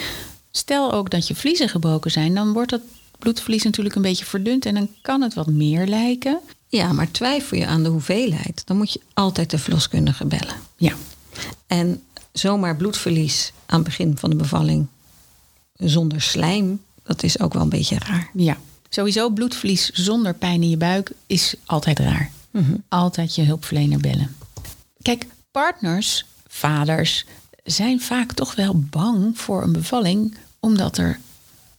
Stel 0.52 0.92
ook 0.94 1.10
dat 1.10 1.28
je 1.28 1.36
vliezen 1.36 1.70
gebroken 1.70 2.12
zijn, 2.12 2.34
dan 2.36 2.54
wordt 2.54 2.70
dat 2.70 2.82
bloedverlies 3.20 3.64
natuurlijk 3.64 3.96
een 3.96 4.02
beetje 4.02 4.26
verdund 4.26 4.66
en 4.66 4.74
dan 4.74 4.90
kan 5.02 5.22
het 5.22 5.34
wat 5.34 5.48
meer 5.48 5.88
lijken. 5.88 6.40
Ja, 6.68 6.94
maar 6.94 7.12
twijfel 7.12 7.58
je 7.58 7.66
aan 7.66 7.84
de 7.84 7.90
hoeveelheid, 7.90 8.62
dan 8.66 8.78
moet 8.78 8.94
je 8.94 9.00
altijd 9.14 9.50
de 9.50 9.58
verloskundige 9.58 10.26
bellen. 10.26 10.56
Ja, 10.78 10.94
En 11.68 12.04
zomaar 12.32 12.76
bloedverlies 12.76 13.52
aan 13.66 13.76
het 13.80 13.88
begin 13.88 14.18
van 14.18 14.30
de 14.30 14.36
bevalling 14.36 14.88
zonder 15.78 16.22
slijm, 16.22 16.82
dat 17.04 17.24
is 17.24 17.40
ook 17.40 17.54
wel 17.54 17.62
een 17.62 17.70
beetje 17.70 18.00
raar. 18.00 18.30
ja. 18.34 18.58
Sowieso 18.90 19.30
bloedverlies 19.30 19.90
zonder 19.90 20.34
pijn 20.34 20.62
in 20.64 20.70
je 20.70 20.78
buik 20.78 21.12
is 21.28 21.56
altijd 21.66 22.00
raar. 22.00 22.32
Altijd 22.88 23.36
je 23.36 23.44
hulpverlener 23.44 24.00
bellen. 24.00 24.36
Kijk, 25.02 25.26
partners, 25.52 26.26
vaders, 26.48 27.26
zijn 27.64 28.02
vaak 28.02 28.32
toch 28.32 28.56
wel 28.56 28.80
bang 28.80 29.38
voor 29.38 29.64
een 29.64 29.74
bevalling, 29.74 30.36
omdat 30.60 30.98
er 30.98 31.20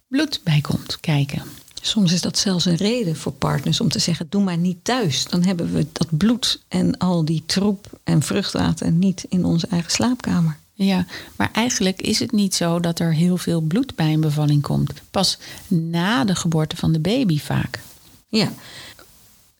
bloed 0.08 0.40
bij 0.44 0.60
komt 0.60 1.00
kijken. 1.00 1.42
Soms 1.82 2.12
is 2.12 2.20
dat 2.20 2.38
zelfs 2.38 2.64
een 2.64 2.76
reden 2.76 3.16
voor 3.16 3.32
partners 3.32 3.80
om 3.80 3.88
te 3.88 3.98
zeggen: 3.98 4.26
doe 4.28 4.42
maar 4.42 4.58
niet 4.58 4.84
thuis. 4.84 5.24
Dan 5.24 5.44
hebben 5.44 5.72
we 5.72 5.86
dat 5.92 6.18
bloed 6.18 6.62
en 6.68 6.98
al 6.98 7.24
die 7.24 7.42
troep 7.46 8.00
en 8.04 8.22
vruchtwater 8.22 8.92
niet 8.92 9.24
in 9.28 9.44
onze 9.44 9.66
eigen 9.66 9.90
slaapkamer. 9.90 10.58
Ja, 10.72 11.06
maar 11.36 11.50
eigenlijk 11.52 12.02
is 12.02 12.18
het 12.18 12.32
niet 12.32 12.54
zo 12.54 12.80
dat 12.80 12.98
er 12.98 13.14
heel 13.14 13.36
veel 13.36 13.60
bloed 13.60 13.94
bij 13.94 14.12
een 14.12 14.20
bevalling 14.20 14.62
komt. 14.62 14.92
Pas 15.10 15.38
na 15.66 16.24
de 16.24 16.34
geboorte 16.34 16.76
van 16.76 16.92
de 16.92 17.00
baby 17.00 17.38
vaak. 17.38 17.80
Ja. 18.28 18.52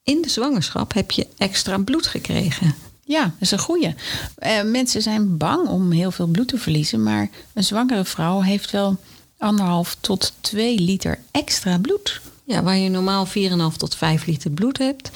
In 0.06 0.22
de 0.22 0.28
zwangerschap 0.28 0.92
heb 0.92 1.10
je 1.10 1.26
extra 1.36 1.78
bloed 1.78 2.06
gekregen. 2.06 2.74
Ja, 3.04 3.22
dat 3.22 3.32
is 3.40 3.50
een 3.50 3.58
goeie. 3.58 3.94
Uh, 4.38 4.62
mensen 4.62 5.02
zijn 5.02 5.36
bang 5.36 5.68
om 5.68 5.90
heel 5.90 6.10
veel 6.10 6.26
bloed 6.26 6.48
te 6.48 6.58
verliezen, 6.58 7.02
maar 7.02 7.28
een 7.54 7.64
zwangere 7.64 8.04
vrouw 8.04 8.40
heeft 8.40 8.70
wel 8.70 8.96
anderhalf 9.38 9.96
tot 10.00 10.32
2 10.40 10.80
liter 10.80 11.18
extra 11.30 11.78
bloed. 11.78 12.20
Ja, 12.44 12.62
waar 12.62 12.76
je 12.76 12.88
normaal 12.88 13.26
4,5 13.26 13.32
tot 13.76 13.94
5 13.94 14.26
liter 14.26 14.50
bloed 14.50 14.78
hebt, 14.78 15.10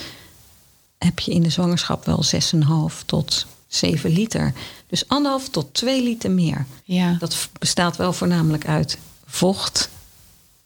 heb 0.99 1.19
je 1.19 1.33
in 1.33 1.43
de 1.43 1.51
zwangerschap 1.51 2.05
wel 2.05 2.25
6,5 2.91 3.05
tot 3.07 3.47
7 3.69 4.11
liter. 4.11 4.53
Dus 4.87 5.09
anderhalf 5.09 5.49
tot 5.49 5.75
2 5.75 6.03
liter 6.03 6.31
meer. 6.31 6.67
Ja. 6.85 7.17
Dat 7.19 7.49
bestaat 7.59 7.97
wel 7.97 8.13
voornamelijk 8.13 8.67
uit 8.67 8.99
vocht. 9.27 9.89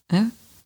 Hè? 0.06 0.22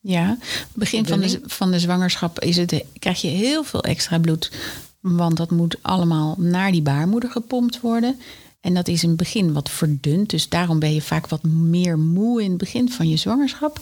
Ja, 0.09 0.39
begin 0.75 1.07
van 1.07 1.21
de, 1.21 1.41
van 1.45 1.71
de 1.71 1.79
zwangerschap 1.79 2.41
is 2.41 2.57
het, 2.57 2.85
krijg 2.99 3.21
je 3.21 3.29
heel 3.29 3.65
veel 3.65 3.83
extra 3.83 4.19
bloed. 4.19 4.53
Want 5.01 5.37
dat 5.37 5.51
moet 5.51 5.77
allemaal 5.83 6.35
naar 6.39 6.73
die 6.73 6.83
baarmoeder 6.83 7.31
gepompt 7.31 7.81
worden. 7.81 8.21
En 8.61 8.75
dat 8.75 8.89
is 8.89 9.03
in 9.03 9.09
het 9.09 9.19
begin 9.19 9.53
wat 9.53 9.71
verdund. 9.71 10.31
Dus 10.31 10.49
daarom 10.49 10.79
ben 10.79 10.95
je 10.95 11.03
vaak 11.03 11.27
wat 11.27 11.43
meer 11.43 11.99
moe 11.99 12.43
in 12.43 12.49
het 12.49 12.59
begin 12.59 12.91
van 12.91 13.09
je 13.09 13.17
zwangerschap. 13.17 13.81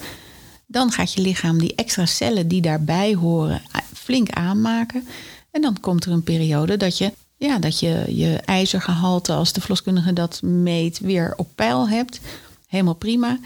Dan 0.66 0.90
gaat 0.90 1.12
je 1.12 1.20
lichaam 1.20 1.58
die 1.58 1.74
extra 1.74 2.06
cellen 2.06 2.48
die 2.48 2.62
daarbij 2.62 3.14
horen 3.14 3.62
flink 3.92 4.30
aanmaken. 4.30 5.06
En 5.50 5.60
dan 5.60 5.80
komt 5.80 6.04
er 6.04 6.12
een 6.12 6.22
periode 6.22 6.76
dat 6.76 6.98
je 6.98 7.12
ja, 7.36 7.58
dat 7.58 7.80
je 7.80 8.04
je 8.08 8.40
ijzergehalte, 8.44 9.32
als 9.32 9.52
de 9.52 9.60
verloskundige 9.60 10.12
dat 10.12 10.42
meet, 10.42 10.98
weer 10.98 11.34
op 11.36 11.48
peil 11.54 11.88
hebt. 11.88 12.20
Helemaal 12.66 12.94
prima. 12.94 13.38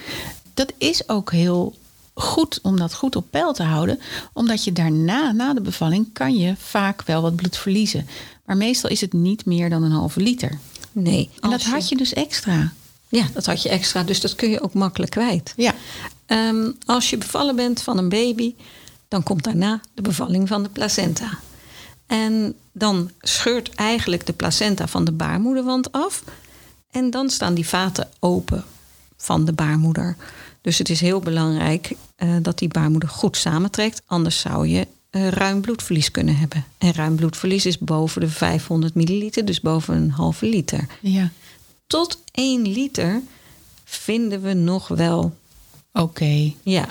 Dat 0.54 0.72
is 0.78 1.08
ook 1.08 1.32
heel 1.32 1.74
goed 2.20 2.58
om 2.62 2.76
dat 2.76 2.94
goed 2.94 3.16
op 3.16 3.26
peil 3.30 3.52
te 3.52 3.62
houden. 3.62 4.00
Omdat 4.32 4.64
je 4.64 4.72
daarna, 4.72 5.32
na 5.32 5.54
de 5.54 5.60
bevalling, 5.60 6.12
kan 6.12 6.36
je 6.36 6.54
vaak 6.58 7.02
wel 7.02 7.22
wat 7.22 7.36
bloed 7.36 7.56
verliezen. 7.56 8.08
Maar 8.44 8.56
meestal 8.56 8.90
is 8.90 9.00
het 9.00 9.12
niet 9.12 9.44
meer 9.44 9.70
dan 9.70 9.82
een 9.82 9.90
halve 9.90 10.20
liter. 10.20 10.58
Nee. 10.92 11.30
En 11.40 11.50
dat 11.50 11.62
had 11.62 11.88
je 11.88 11.96
dus 11.96 12.12
extra. 12.12 12.72
Ja, 13.08 13.26
dat 13.34 13.46
had 13.46 13.62
je 13.62 13.68
extra. 13.68 14.02
Dus 14.02 14.20
dat 14.20 14.34
kun 14.34 14.50
je 14.50 14.60
ook 14.60 14.74
makkelijk 14.74 15.10
kwijt. 15.10 15.52
Ja. 15.56 15.74
Um, 16.26 16.76
als 16.86 17.10
je 17.10 17.18
bevallen 17.18 17.56
bent 17.56 17.82
van 17.82 17.98
een 17.98 18.08
baby, 18.08 18.54
dan 19.08 19.22
komt 19.22 19.44
daarna 19.44 19.80
de 19.94 20.02
bevalling 20.02 20.48
van 20.48 20.62
de 20.62 20.68
placenta. 20.68 21.38
En 22.06 22.54
dan 22.72 23.10
scheurt 23.20 23.74
eigenlijk 23.74 24.26
de 24.26 24.32
placenta 24.32 24.86
van 24.86 25.04
de 25.04 25.12
baarmoederwand 25.12 25.92
af. 25.92 26.24
En 26.90 27.10
dan 27.10 27.30
staan 27.30 27.54
die 27.54 27.68
vaten 27.68 28.08
open 28.18 28.64
van 29.16 29.44
de 29.44 29.52
baarmoeder. 29.52 30.16
Dus 30.60 30.78
het 30.78 30.88
is 30.88 31.00
heel 31.00 31.20
belangrijk 31.20 31.92
uh, 32.18 32.36
dat 32.42 32.58
die 32.58 32.68
baarmoeder 32.68 33.08
goed 33.08 33.36
samentrekt. 33.36 34.02
Anders 34.06 34.40
zou 34.40 34.66
je 34.66 34.86
uh, 35.10 35.28
ruim 35.28 35.60
bloedverlies 35.60 36.10
kunnen 36.10 36.36
hebben. 36.36 36.64
En 36.78 36.92
ruim 36.92 37.16
bloedverlies 37.16 37.66
is 37.66 37.78
boven 37.78 38.20
de 38.20 38.28
500 38.28 38.94
milliliter, 38.94 39.44
dus 39.44 39.60
boven 39.60 39.96
een 39.96 40.10
halve 40.10 40.46
liter. 40.46 40.86
Ja. 41.00 41.30
Tot 41.86 42.22
1 42.32 42.68
liter 42.68 43.22
vinden 43.84 44.42
we 44.42 44.52
nog 44.52 44.88
wel. 44.88 45.36
Oké. 45.92 46.52
Ja, 46.62 46.88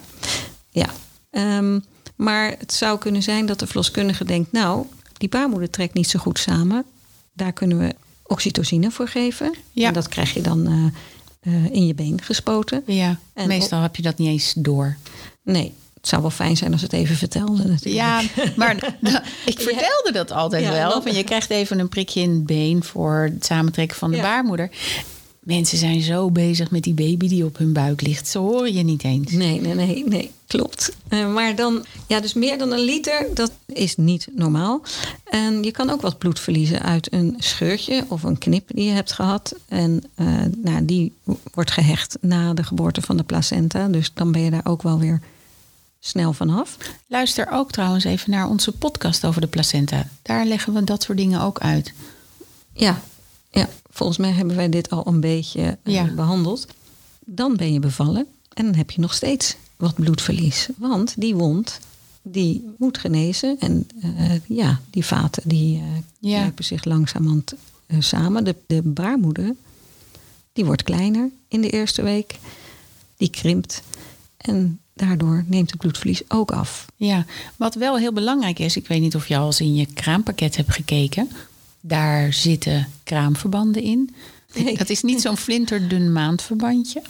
ja. 0.69 0.89
Um, 1.31 1.83
maar 2.15 2.55
het 2.57 2.73
zou 2.73 2.99
kunnen 2.99 3.23
zijn 3.23 3.45
dat 3.45 3.59
de 3.59 3.67
verloskundige 3.67 4.25
denkt: 4.25 4.51
Nou, 4.51 4.85
die 5.17 5.29
baarmoeder 5.29 5.69
trekt 5.69 5.93
niet 5.93 6.09
zo 6.09 6.19
goed 6.19 6.39
samen. 6.39 6.85
Daar 7.33 7.53
kunnen 7.53 7.77
we 7.79 7.95
oxytocine 8.23 8.91
voor 8.91 9.07
geven. 9.07 9.53
Ja. 9.71 9.87
En 9.87 9.93
dat 9.93 10.07
krijg 10.07 10.33
je 10.33 10.41
dan 10.41 10.71
uh, 10.71 10.85
uh, 11.49 11.65
in 11.71 11.87
je 11.87 11.93
been 11.93 12.21
gespoten. 12.23 12.83
Ja, 12.85 13.17
En 13.33 13.47
meestal 13.47 13.81
heb 13.81 13.95
je 13.95 14.01
dat 14.01 14.17
niet 14.17 14.27
eens 14.27 14.53
door. 14.57 14.97
Nee, 15.43 15.73
het 15.93 16.07
zou 16.07 16.21
wel 16.21 16.31
fijn 16.31 16.57
zijn 16.57 16.71
als 16.71 16.81
het 16.81 16.93
even 16.93 17.15
vertelde 17.15 17.63
natuurlijk. 17.67 17.95
Ja, 17.95 18.21
maar 18.55 18.75
ik 19.45 19.59
vertelde 19.59 20.09
dat 20.13 20.31
altijd 20.31 20.63
Ja, 20.63 20.71
wel. 20.71 21.01
Van 21.01 21.13
je 21.13 21.23
krijgt 21.23 21.49
even 21.49 21.79
een 21.79 21.89
prikje 21.89 22.21
in 22.21 22.29
het 22.31 22.45
been 22.45 22.83
voor 22.83 23.29
het 23.33 23.45
samentrekken 23.45 23.97
van 23.97 24.11
de 24.11 24.17
Ja. 24.17 24.23
baarmoeder. 24.23 24.69
Mensen 25.49 25.77
zijn 25.77 26.01
zo 26.01 26.31
bezig 26.31 26.71
met 26.71 26.83
die 26.83 26.93
baby 26.93 27.27
die 27.27 27.45
op 27.45 27.57
hun 27.57 27.73
buik 27.73 28.01
ligt. 28.01 28.27
Ze 28.27 28.37
horen 28.37 28.73
je 28.73 28.83
niet 28.83 29.03
eens. 29.03 29.31
Nee, 29.31 29.61
nee, 29.61 29.73
nee, 29.73 30.03
nee, 30.07 30.31
klopt. 30.47 30.95
Eh, 31.07 31.33
maar 31.33 31.55
dan, 31.55 31.85
ja, 32.07 32.19
dus 32.19 32.33
meer 32.33 32.57
dan 32.57 32.71
een 32.71 32.79
liter, 32.79 33.27
dat 33.33 33.51
is 33.65 33.95
niet 33.95 34.27
normaal. 34.35 34.81
En 35.23 35.63
je 35.63 35.71
kan 35.71 35.89
ook 35.89 36.01
wat 36.01 36.17
bloed 36.17 36.39
verliezen 36.39 36.81
uit 36.81 37.13
een 37.13 37.35
scheurtje 37.37 38.05
of 38.07 38.23
een 38.23 38.37
knip 38.37 38.69
die 38.73 38.85
je 38.85 38.91
hebt 38.91 39.11
gehad. 39.11 39.55
En 39.67 40.03
eh, 40.15 40.27
nou, 40.57 40.85
die 40.85 41.13
wordt 41.53 41.71
gehecht 41.71 42.17
na 42.21 42.53
de 42.53 42.63
geboorte 42.63 43.01
van 43.01 43.17
de 43.17 43.23
placenta. 43.23 43.87
Dus 43.87 44.11
dan 44.13 44.31
ben 44.31 44.41
je 44.41 44.51
daar 44.51 44.65
ook 44.65 44.81
wel 44.81 44.99
weer 44.99 45.21
snel 45.99 46.33
vanaf. 46.33 46.77
Luister 47.07 47.47
ook 47.51 47.71
trouwens 47.71 48.03
even 48.03 48.31
naar 48.31 48.49
onze 48.49 48.71
podcast 48.71 49.25
over 49.25 49.41
de 49.41 49.47
placenta. 49.47 50.07
Daar 50.21 50.45
leggen 50.45 50.73
we 50.73 50.83
dat 50.83 51.03
soort 51.03 51.17
dingen 51.17 51.41
ook 51.41 51.59
uit. 51.59 51.93
Ja, 52.73 53.01
ja, 53.51 53.69
volgens 53.89 54.17
mij 54.17 54.31
hebben 54.31 54.55
wij 54.55 54.69
dit 54.69 54.89
al 54.89 55.07
een 55.07 55.19
beetje 55.19 55.77
eh, 55.83 55.93
Ja. 55.93 56.05
behandeld. 56.13 56.67
Dan 57.25 57.55
ben 57.55 57.73
je 57.73 57.79
bevallen 57.79 58.25
en 58.53 58.65
dan 58.65 58.75
heb 58.75 58.91
je 58.91 59.01
nog 59.01 59.13
steeds 59.13 59.55
wat 59.77 59.93
bloedverlies. 59.95 60.67
Want 60.77 61.13
die 61.17 61.35
wond, 61.35 61.79
die 62.21 62.65
moet 62.77 62.97
genezen. 62.97 63.55
En 63.59 63.87
eh, 64.01 64.31
ja, 64.47 64.79
die 64.89 65.05
vaten 65.05 65.43
die 65.45 65.81
Ja. 66.19 66.37
knijpen 66.39 66.63
zich 66.65 66.83
langzamerhand 66.83 67.53
eh, 67.85 67.97
samen. 68.01 68.43
De, 68.43 68.55
de 68.67 68.81
baarmoeder, 68.81 69.55
die 70.53 70.65
wordt 70.65 70.83
kleiner 70.83 71.29
in 71.47 71.61
de 71.61 71.69
eerste 71.69 72.01
week. 72.01 72.39
Die 73.17 73.29
krimpt. 73.29 73.81
En 74.37 74.79
daardoor 74.93 75.43
neemt 75.47 75.69
het 75.71 75.79
bloedverlies 75.79 76.21
ook 76.27 76.51
af. 76.51 76.85
Ja, 76.95 77.25
wat 77.55 77.75
wel 77.75 77.97
heel 77.97 78.13
belangrijk 78.13 78.59
is, 78.59 78.75
ik 78.77 78.87
weet 78.87 79.01
niet 79.01 79.15
of 79.15 79.27
je 79.27 79.37
al 79.37 79.45
eens 79.45 79.61
in 79.61 79.75
je 79.75 79.85
kraampakket 79.85 80.55
hebt 80.55 80.71
gekeken. 80.73 81.29
Daar 81.81 82.33
zitten 82.33 82.87
kraamverbanden 83.03 83.81
in. 83.81 84.15
Nee. 84.53 84.77
Dat 84.77 84.89
is 84.89 85.01
niet 85.01 85.21
zo'n 85.21 85.37
flinterdun 85.37 86.11
maandverbandje. 86.11 87.01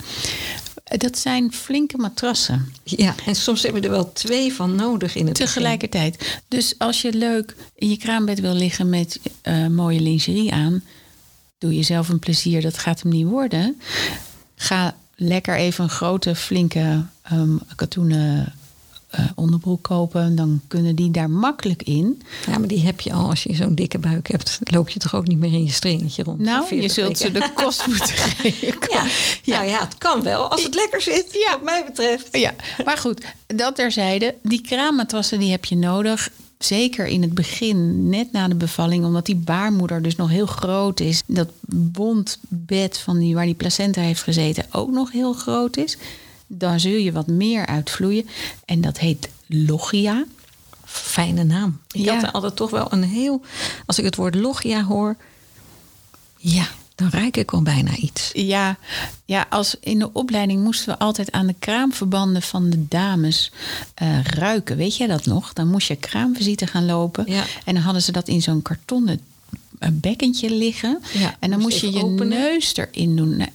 Dat 0.84 1.18
zijn 1.18 1.54
flinke 1.54 1.98
matrassen. 1.98 2.74
Ja, 2.84 3.16
en 3.26 3.36
soms 3.36 3.64
hebben 3.64 3.82
we 3.82 3.88
er 3.88 3.94
wel 3.94 4.14
twee 4.14 4.54
van 4.54 4.76
nodig 4.76 5.16
in 5.16 5.26
het 5.26 5.38
begin. 5.38 5.48
Tegelijkertijd. 5.48 6.42
Dus 6.48 6.76
als 6.78 7.02
je 7.02 7.14
leuk 7.14 7.56
in 7.76 7.90
je 7.90 7.98
kraambed 7.98 8.40
wil 8.40 8.54
liggen 8.54 8.90
met 8.90 9.20
eh, 9.42 9.68
mooie 9.68 10.02
lingerie 10.02 10.54
aan, 10.54 10.84
doe 11.58 11.76
jezelf 11.76 12.10
een 12.10 12.20
plezier. 12.20 12.62
Dat 12.62 12.78
gaat 12.78 13.02
hem 13.02 13.12
niet 13.12 13.28
worden. 13.28 13.82
Ga 14.56 14.96
lekker 15.16 15.56
even 15.56 15.84
een 15.84 15.90
grote, 15.90 16.36
flinke 16.36 17.06
ehm 17.22 17.58
katoenen 17.76 18.54
eh, 19.10 19.26
onderbroek 19.36 19.84
kopen. 19.84 20.36
Dan 20.36 20.62
kunnen 20.68 20.96
die 20.96 21.12
daar 21.12 21.30
makkelijk 21.30 21.84
in. 21.84 22.22
Ja, 22.48 22.58
maar 22.58 22.68
die 22.68 22.80
heb 22.86 23.00
je 23.02 23.14
al 23.14 23.30
als 23.30 23.44
je 23.44 23.56
zo'n 23.56 23.76
dikke 23.76 23.98
buik 24.00 24.28
hebt. 24.32 24.60
loop 24.64 24.90
je 24.90 25.00
toch 25.00 25.16
ook 25.16 25.28
niet 25.28 25.40
meer 25.40 25.54
in 25.54 25.64
je 25.64 25.72
stringetje 25.72 26.24
rond. 26.24 26.40
Nou, 26.40 26.62
je 26.62 26.68
40 26.68 26.92
zult 26.92 27.18
ze 27.18 27.32
de 27.32 27.50
kost 27.56 27.88
moeten 27.88 28.08
geven. 28.38 28.78
Ja. 28.92 29.06
Nou 29.46 29.68
ja, 29.68 29.80
het 29.80 29.98
kan 29.98 30.24
wel. 30.24 30.48
Als 30.50 30.64
het 30.64 30.76
lekker 30.76 31.02
zit, 31.02 31.28
Ja. 31.32 31.52
wat 31.52 31.64
mij 31.64 31.84
betreft. 31.86 32.28
Ja, 32.38 32.54
maar 32.86 32.98
goed, 32.98 33.26
dat 33.48 33.76
terzijde. 33.76 34.36
Die 34.44 34.62
kraammatrassen 34.62 35.40
die 35.40 35.52
heb 35.52 35.66
je 35.66 35.76
nodig. 35.76 36.30
Zeker 36.58 37.06
in 37.08 37.22
het 37.22 37.34
begin, 37.34 38.10
net 38.10 38.32
na 38.32 38.48
de 38.48 38.56
bevalling, 38.56 39.06
omdat 39.06 39.26
die 39.26 39.36
baarmoeder 39.36 40.02
dus 40.02 40.16
nog 40.16 40.30
heel 40.30 40.46
groot 40.46 41.00
is. 41.00 41.22
Dat 41.26 41.50
wondbed 41.94 42.98
van 42.98 43.18
die, 43.20 43.36
waar 43.36 43.46
die 43.46 43.54
placenta 43.54 44.02
heeft 44.02 44.24
gezeten 44.24 44.66
ook 44.72 44.92
nog 44.92 45.12
heel 45.12 45.34
groot 45.34 45.78
is. 45.78 45.98
Dan 46.52 46.80
zul 46.80 46.92
je 46.92 47.12
wat 47.12 47.28
meer 47.28 47.66
uitvloeien. 47.66 48.28
En 48.66 48.82
dat 48.82 48.98
heet 49.00 49.30
logia. 49.48 50.26
Fijne 50.86 51.44
naam. 51.44 51.80
Ik 51.92 52.02
Ja. 52.06 52.14
had 52.14 52.24
er 52.24 52.32
altijd 52.32 52.56
toch 52.56 52.70
wel 52.70 52.88
een 52.94 53.04
heel... 53.04 53.42
Als 53.86 53.98
ik 54.00 54.06
het 54.06 54.16
woord 54.16 54.36
logia 54.36 54.84
hoor... 54.84 55.16
Ja, 56.38 56.68
dan 56.96 57.10
ruik 57.10 57.38
ik 57.38 57.52
wel 57.52 57.62
bijna 57.62 57.96
iets. 57.96 58.30
Ja, 58.34 58.78
ja, 59.26 59.46
als 59.50 59.76
in 59.80 60.00
de 60.00 60.14
opleiding 60.14 60.64
moesten 60.64 60.90
we 60.94 61.00
altijd 61.00 61.32
aan 61.32 61.48
de 61.48 61.56
kraamverbanden 61.60 62.42
van 62.42 62.70
de 62.70 62.88
dames 62.88 63.52
eh, 63.94 64.24
ruiken. 64.24 64.78
Weet 64.78 64.98
jij 64.98 65.08
dat 65.08 65.26
nog? 65.26 65.54
Dan 65.54 65.68
moest 65.68 65.88
je 65.88 65.96
kraamvisite 65.96 66.68
gaan 66.68 66.86
lopen. 66.86 67.24
Ja. 67.32 67.44
En 67.66 67.74
dan 67.74 67.84
hadden 67.84 68.02
ze 68.02 68.12
dat 68.12 68.28
in 68.28 68.42
zo'n 68.42 68.62
kartonnen 68.62 69.20
eh, 69.80 69.90
bekkentje 69.94 70.50
liggen. 70.52 71.02
Ja, 71.14 71.36
en 71.40 71.50
dan 71.50 71.60
moest 71.60 71.82
moest 71.82 71.94
je 71.94 72.00
je 72.00 72.06
openen. 72.06 72.28
neus 72.28 72.76
erin 72.76 73.16
doen. 73.16 73.38
Nou, 73.38 73.50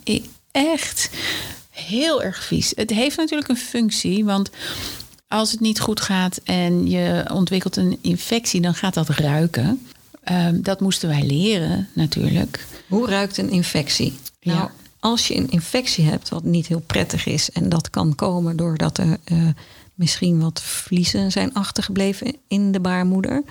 echt 0.53 1.11
heel 1.87 2.23
erg 2.23 2.45
vies. 2.45 2.73
Het 2.77 2.91
heeft 2.91 3.17
natuurlijk 3.17 3.49
een 3.49 3.57
functie, 3.57 4.25
want 4.25 4.51
als 5.29 5.51
het 5.51 5.61
niet 5.61 5.81
goed 5.81 6.01
gaat 6.01 6.41
en 6.45 6.91
je 6.91 7.25
ontwikkelt 7.33 7.77
een 7.77 7.99
infectie, 8.01 8.61
dan 8.61 8.75
gaat 8.75 8.95
dat 8.95 9.09
ruiken. 9.09 9.87
Ehm, 10.23 10.63
dat 10.63 10.81
moesten 10.81 11.09
wij 11.09 11.23
leren 11.23 11.89
natuurlijk. 11.93 12.67
Hoe 12.89 13.09
ruikt 13.09 13.39
een 13.39 13.51
infectie? 13.51 14.13
Nou, 14.41 14.71
als 15.01 15.29
je 15.29 15.37
een 15.37 15.51
infectie 15.51 16.05
hebt 16.05 16.29
wat 16.29 16.45
niet 16.45 16.67
heel 16.67 16.83
prettig 16.87 17.27
is... 17.27 17.51
en 17.51 17.69
dat 17.69 17.91
kan 17.91 18.15
komen 18.15 18.57
doordat 18.57 18.99
er 18.99 19.19
eh, 19.25 19.49
misschien 19.95 20.41
wat 20.41 20.63
vliezen 20.63 21.33
zijn 21.33 21.55
achtergebleven 21.55 22.37
in 22.49 22.73
de 22.73 22.81
baarmoeder. 22.81 23.43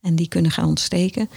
En 0.00 0.14
die 0.14 0.28
kunnen 0.28 0.50
gaan 0.50 0.66
ontsteken. 0.66 1.30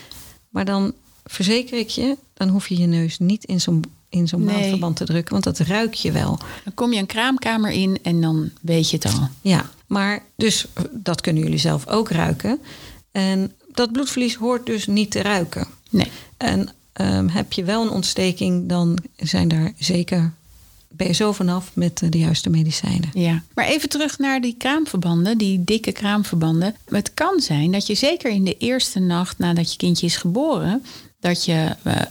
Maar 0.50 0.65
dan 0.65 0.94
verzeker 1.24 1.80
ik 1.80 1.89
je, 1.89 2.18
dan 2.34 2.50
hoef 2.50 2.68
je 2.68 2.77
je 2.77 2.88
neus 2.88 3.20
niet 3.20 3.44
in 3.44 3.62
zo'n 3.62 3.84
in 4.15 4.27
zo'n 4.27 4.43
Nee. 4.43 4.55
maandverband 4.55 4.95
te 4.95 5.05
drukken, 5.05 5.31
want 5.31 5.43
dat 5.43 5.60
ruik 5.60 5.93
je 5.93 6.12
wel. 6.12 6.38
Dan 6.63 6.74
kom 6.74 6.93
je 6.93 7.00
een 7.00 7.05
kraamkamer 7.05 7.72
in 7.72 7.98
en 8.01 8.22
dan 8.22 8.50
weet 8.62 8.89
je 8.89 8.95
het 8.95 9.05
al. 9.05 9.27
Ja, 9.41 9.69
maar 9.88 10.24
dus 10.36 10.67
eh, 10.74 10.84
dat 10.91 11.22
kunnen 11.22 11.43
jullie 11.43 11.57
zelf 11.57 11.88
ook 11.88 12.10
ruiken. 12.10 12.60
En 13.12 13.51
dat 13.72 13.91
bloedverlies 13.91 14.36
hoort 14.36 14.65
dus 14.65 14.88
niet 14.88 15.12
te 15.12 15.22
ruiken. 15.22 15.67
Nee. 15.89 16.12
En 16.38 16.69
ehm, 16.93 17.27
heb 17.27 17.53
je 17.53 17.63
wel 17.63 17.81
een 17.81 17.89
ontsteking, 17.89 18.69
dan 18.69 18.98
zijn 19.15 19.48
daar 19.48 19.74
zeker, 19.77 20.31
ben 20.89 21.07
je 21.07 21.13
zo 21.13 21.31
vanaf 21.31 21.72
met 21.74 22.01
eh, 22.01 22.10
de 22.12 22.17
juiste 22.17 22.50
medicijnen. 22.50 23.10
Ja, 23.13 23.43
maar 23.53 23.65
even 23.65 23.89
terug 23.89 24.17
naar 24.19 24.41
die 24.41 24.55
kraamverbanden, 24.57 25.38
die 25.38 25.63
dikke 25.63 25.91
kraamverbanden. 25.91 26.75
Het 26.89 27.13
kan 27.13 27.39
zijn 27.39 27.72
dat 27.72 27.88
je 27.88 27.95
zeker 27.95 28.31
in 28.31 28.43
de 28.43 28.57
eerste 28.57 29.00
nacht 29.00 29.38
nadat 29.38 29.72
je 29.72 29.77
kindje 29.77 30.05
is 30.05 30.17
geboren, 30.17 30.84
dat 31.19 31.45
je 31.45 31.75
eh, 31.84 32.01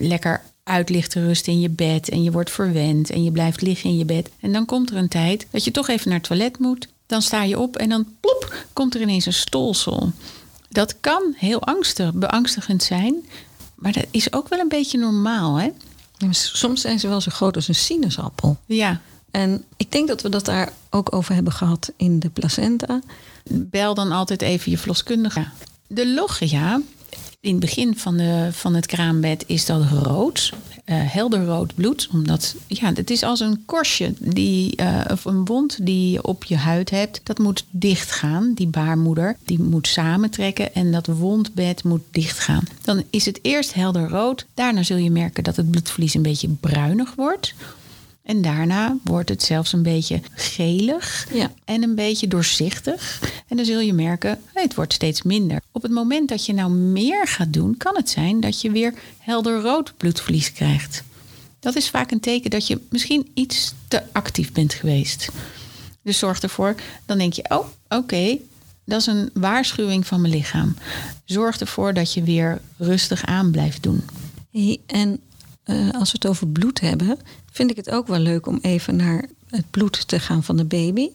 lekker 0.00 0.42
uit 0.68 0.88
ligt 0.88 1.10
te 1.10 1.26
rusten 1.26 1.52
in 1.52 1.60
je 1.60 1.70
bed 1.70 2.08
en 2.08 2.22
je 2.22 2.30
wordt 2.30 2.50
verwend 2.50 3.10
en 3.10 3.24
je 3.24 3.32
blijft 3.32 3.62
liggen 3.62 3.90
in 3.90 3.98
je 3.98 4.04
bed. 4.04 4.30
En 4.40 4.52
dan 4.52 4.64
komt 4.64 4.90
er 4.90 4.96
een 4.96 5.08
tijd 5.08 5.46
dat 5.50 5.64
je 5.64 5.70
toch 5.70 5.88
even 5.88 6.08
naar 6.08 6.18
het 6.18 6.26
toilet 6.26 6.58
moet. 6.58 6.88
Dan 7.06 7.22
sta 7.22 7.42
je 7.42 7.58
op 7.58 7.76
en 7.76 7.88
dan 7.88 8.06
plop, 8.20 8.66
komt 8.72 8.94
er 8.94 9.00
ineens 9.00 9.26
een 9.26 9.32
stolsel. 9.32 10.12
Dat 10.68 11.00
kan 11.00 11.34
heel 11.36 11.62
angstig, 11.62 12.14
beangstigend 12.14 12.82
zijn, 12.82 13.14
maar 13.74 13.92
dat 13.92 14.06
is 14.10 14.32
ook 14.32 14.48
wel 14.48 14.58
een 14.58 14.68
beetje 14.68 14.98
normaal, 14.98 15.56
hè? 15.56 15.68
Soms 16.30 16.80
zijn 16.80 16.98
ze 16.98 17.08
wel 17.08 17.20
zo 17.20 17.30
groot 17.30 17.56
als 17.56 17.68
een 17.68 17.74
sinaasappel. 17.74 18.56
Ja, 18.66 19.00
En 19.30 19.64
ik 19.76 19.92
denk 19.92 20.08
dat 20.08 20.22
we 20.22 20.28
dat 20.28 20.44
daar 20.44 20.72
ook 20.90 21.14
over 21.14 21.34
hebben 21.34 21.52
gehad 21.52 21.92
in 21.96 22.18
de 22.18 22.30
placenta. 22.30 23.00
bel 23.50 23.94
dan 23.94 24.12
altijd 24.12 24.42
even 24.42 24.70
je 24.70 24.78
verloskundige. 24.78 25.46
De 25.86 26.08
logia, 26.08 26.80
in 27.40 27.50
het 27.50 27.60
begin 27.60 27.96
van, 27.96 28.16
de, 28.16 28.48
van 28.52 28.74
het 28.74 28.86
kraambed, 28.86 29.44
is 29.46 29.66
dat 29.66 29.82
rood. 29.90 30.52
eh, 30.84 30.96
helder 31.00 31.44
rood 31.44 31.74
bloed. 31.74 32.08
Omdat 32.12 32.54
ja, 32.66 32.92
het 32.94 33.10
is 33.10 33.22
als 33.22 33.40
een 33.40 33.62
korstje 33.66 34.12
die, 34.18 34.76
eh, 34.76 35.00
of 35.10 35.24
een 35.24 35.44
wond 35.44 35.86
die 35.86 36.10
je 36.10 36.22
op 36.24 36.44
je 36.44 36.56
huid 36.56 36.90
hebt. 36.90 37.20
Dat 37.24 37.38
moet 37.38 37.64
dichtgaan. 37.70 38.52
Die 38.54 38.66
baarmoeder 38.66 39.36
die 39.44 39.60
moet 39.60 39.86
samentrekken 39.88 40.74
en 40.74 40.92
dat 40.92 41.06
wondbed 41.06 41.84
moet 41.84 42.02
dichtgaan. 42.10 42.64
Dan 42.82 43.02
is 43.10 43.24
het 43.26 43.38
eerst 43.42 43.74
helder 43.74 44.08
rood. 44.08 44.46
Daarna 44.54 44.82
zul 44.82 44.96
je 44.96 45.10
merken 45.10 45.44
dat 45.44 45.56
het 45.56 45.70
bloedverlies 45.70 46.14
een 46.14 46.22
beetje 46.22 46.48
bruinig 46.48 47.14
wordt. 47.14 47.54
En 48.22 48.42
daarna 48.42 48.96
wordt 49.04 49.28
het 49.28 49.42
zelfs 49.42 49.72
een 49.72 49.82
beetje 49.82 50.20
gelig 50.34 51.26
Ja. 51.32 51.52
en 51.64 51.82
een 51.82 51.94
beetje 51.94 52.28
doorzichtig. 52.28 53.20
En 53.48 53.56
dan 53.56 53.66
zul 53.66 53.80
je 53.80 53.92
merken, 53.92 54.40
het 54.52 54.74
wordt 54.74 54.92
steeds 54.92 55.22
minder. 55.22 55.60
Op 55.72 55.82
het 55.82 55.92
moment 55.92 56.28
dat 56.28 56.46
je 56.46 56.52
nou 56.52 56.70
meer 56.70 57.26
gaat 57.26 57.52
doen, 57.52 57.76
kan 57.76 57.96
het 57.96 58.10
zijn 58.10 58.40
dat 58.40 58.60
je 58.60 58.70
weer 58.70 58.94
helder 59.18 59.60
rood 59.60 59.92
bloedverlies 59.96 60.52
krijgt. 60.52 61.02
Dat 61.60 61.76
is 61.76 61.90
vaak 61.90 62.10
een 62.10 62.20
teken 62.20 62.50
dat 62.50 62.66
je 62.66 62.80
misschien 62.90 63.30
iets 63.34 63.74
te 63.88 64.02
actief 64.12 64.52
bent 64.52 64.74
geweest. 64.74 65.28
Dus 66.02 66.18
zorg 66.18 66.40
ervoor, 66.40 66.74
dan 67.06 67.18
denk 67.18 67.32
je, 67.32 67.44
oh, 67.48 67.66
oké, 67.88 68.38
dat 68.84 69.00
is 69.00 69.06
een 69.06 69.30
waarschuwing 69.34 70.06
van 70.06 70.20
mijn 70.20 70.32
lichaam. 70.32 70.76
Zorg 71.24 71.60
ervoor 71.60 71.94
dat 71.94 72.14
je 72.14 72.22
weer 72.22 72.60
rustig 72.76 73.24
aan 73.24 73.50
blijft 73.50 73.82
doen. 73.82 74.02
Hey, 74.50 74.80
En 74.86 75.20
eh, 75.62 75.90
als 75.90 76.12
we 76.12 76.18
het 76.20 76.26
over 76.26 76.48
bloed 76.48 76.80
hebben, 76.80 77.18
vind 77.50 77.70
ik 77.70 77.76
het 77.76 77.90
ook 77.90 78.06
wel 78.06 78.18
leuk 78.18 78.46
om 78.46 78.58
even 78.62 78.96
naar 78.96 79.24
het 79.50 79.70
bloed 79.70 80.08
te 80.08 80.20
gaan 80.20 80.42
van 80.44 80.56
de 80.56 80.64
baby. 80.64 81.08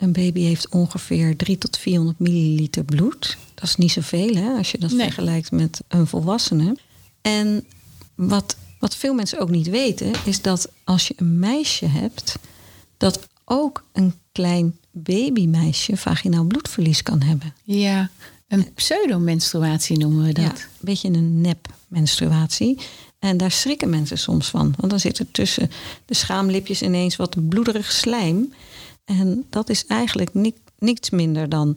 Een 0.00 0.12
baby 0.12 0.40
heeft 0.40 0.68
ongeveer 0.68 1.36
3 1.36 1.58
tot 1.58 1.78
400 1.78 2.18
milliliter 2.18 2.84
bloed. 2.84 3.36
Dat 3.54 3.64
is 3.64 3.76
niet 3.76 3.92
zoveel 3.92 4.34
hè, 4.34 4.56
als 4.56 4.70
je 4.70 4.78
dat 4.78 4.90
Nee. 4.90 5.00
vergelijkt 5.04 5.50
met 5.50 5.80
een 5.88 6.06
volwassene. 6.06 6.76
En 7.20 7.64
wat, 8.14 8.56
wat 8.78 8.96
veel 8.96 9.14
mensen 9.14 9.38
ook 9.40 9.50
niet 9.50 9.68
weten, 9.68 10.12
is 10.24 10.42
dat 10.42 10.68
als 10.84 11.08
je 11.08 11.14
een 11.16 11.38
meisje 11.38 11.86
hebt, 11.86 12.34
dat 12.96 13.28
ook 13.44 13.84
een 13.92 14.14
klein 14.32 14.76
babymeisje 14.90 15.96
vaginaal 15.96 16.44
bloedverlies 16.44 17.02
kan 17.02 17.22
hebben. 17.22 17.54
Ja, 17.64 18.10
een 18.48 18.72
pseudomenstruatie 18.74 19.98
noemen 19.98 20.24
we 20.26 20.32
dat. 20.32 20.44
Ja, 20.44 20.50
een 20.52 20.66
beetje 20.80 21.08
een 21.08 21.40
nep 21.40 21.68
menstruatie. 21.88 22.78
En 23.18 23.36
daar 23.36 23.50
schrikken 23.50 23.90
mensen 23.90 24.18
soms 24.18 24.48
van. 24.48 24.74
Want 24.76 24.90
dan 24.90 25.00
zit 25.00 25.18
er 25.18 25.30
tussen 25.30 25.70
de 26.04 26.14
schaamlipjes 26.14 26.82
ineens 26.82 27.16
wat 27.16 27.48
bloederig 27.48 27.92
slijm. 27.92 28.52
En 29.18 29.44
dat 29.50 29.68
is 29.68 29.86
eigenlijk 29.86 30.34
ni- 30.34 30.54
niks 30.78 31.10
minder 31.10 31.48
dan 31.48 31.76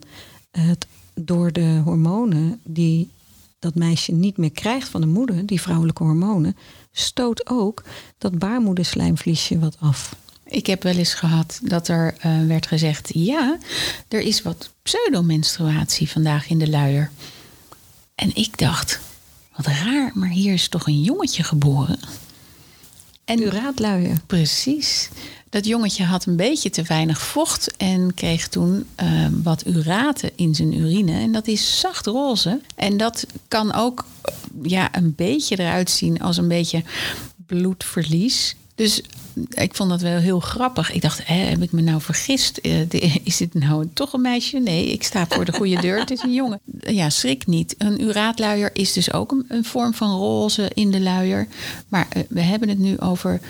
het 0.50 0.86
door 1.14 1.52
de 1.52 1.80
hormonen 1.84 2.60
die 2.64 3.10
dat 3.58 3.74
meisje 3.74 4.12
niet 4.12 4.36
meer 4.36 4.52
krijgt 4.52 4.88
van 4.88 5.00
de 5.00 5.06
moeder, 5.06 5.46
die 5.46 5.60
vrouwelijke 5.60 6.02
hormonen, 6.02 6.56
stoot 6.92 7.46
ook 7.48 7.84
dat 8.18 8.38
baarmoederslijmvliesje 8.38 9.58
wat 9.58 9.76
af. 9.80 10.16
Ik 10.44 10.66
heb 10.66 10.82
wel 10.82 10.96
eens 10.96 11.14
gehad 11.14 11.60
dat 11.62 11.88
er 11.88 12.16
eh, 12.18 12.46
werd 12.46 12.66
gezegd: 12.66 13.10
ja, 13.14 13.58
er 14.08 14.20
is 14.20 14.42
wat 14.42 14.70
pseudomenstruatie 14.82 16.10
vandaag 16.10 16.48
in 16.48 16.58
de 16.58 16.70
luier. 16.70 17.10
En 18.14 18.34
ik 18.34 18.58
dacht: 18.58 19.00
wat 19.56 19.66
raar, 19.66 20.10
maar 20.14 20.28
hier 20.28 20.52
is 20.52 20.68
toch 20.68 20.86
een 20.86 21.02
jongetje 21.02 21.42
geboren. 21.42 21.98
En 23.24 23.42
Uraatluier. 23.42 24.20
precies. 24.26 25.10
Dat 25.54 25.66
jongetje 25.66 26.04
had 26.04 26.26
een 26.26 26.36
beetje 26.36 26.70
te 26.70 26.82
weinig 26.82 27.20
vocht 27.20 27.76
en 27.76 28.14
kreeg 28.14 28.48
toen 28.48 28.86
eh, 28.94 29.26
wat 29.42 29.66
uraten 29.66 30.30
in 30.34 30.54
zijn 30.54 30.74
urine. 30.74 31.12
En 31.12 31.32
dat 31.32 31.46
is 31.46 31.80
zacht 31.80 32.06
roze. 32.06 32.60
En 32.74 32.96
dat 32.96 33.26
kan 33.48 33.74
ook 33.74 34.04
eh, 34.22 34.34
ja, 34.62 34.96
een 34.96 35.14
beetje 35.14 35.58
eruit 35.58 35.90
zien 35.90 36.20
als 36.20 36.36
een 36.36 36.48
beetje 36.48 36.82
bloedverlies. 37.46 38.56
Dus 38.74 39.02
ik 39.48 39.74
vond 39.74 39.90
dat 39.90 40.00
wel 40.00 40.18
heel 40.18 40.40
grappig. 40.40 40.92
Ik 40.92 41.02
dacht, 41.02 41.26
hè, 41.26 41.34
heb 41.34 41.62
ik 41.62 41.72
me 41.72 41.80
nou 41.80 42.00
vergist? 42.00 42.56
Eh, 42.58 42.80
Is 43.24 43.36
dit 43.36 43.54
nou 43.54 43.88
toch 43.92 44.12
een 44.12 44.20
meisje? 44.20 44.58
Nee, 44.58 44.92
ik 44.92 45.02
sta 45.02 45.26
voor 45.28 45.44
de 45.44 45.52
goede 45.52 45.80
deur. 45.80 45.98
Het 45.98 46.10
is 46.10 46.22
een 46.22 46.34
jongen. 46.34 46.60
Ja, 46.80 47.10
schrik 47.10 47.46
niet. 47.46 47.74
Een 47.78 48.02
uraatluier 48.02 48.70
is 48.72 48.92
dus 48.92 49.12
ook 49.12 49.44
een, 49.48 49.64
vorm 49.64 49.94
van 49.94 50.10
roze 50.10 50.70
in 50.74 50.90
de 50.90 51.00
luier. 51.00 51.46
Maar 51.88 52.06
eh, 52.10 52.22
we 52.28 52.40
hebben 52.40 52.68
het 52.68 52.78
nu 52.78 52.98
over 52.98 53.40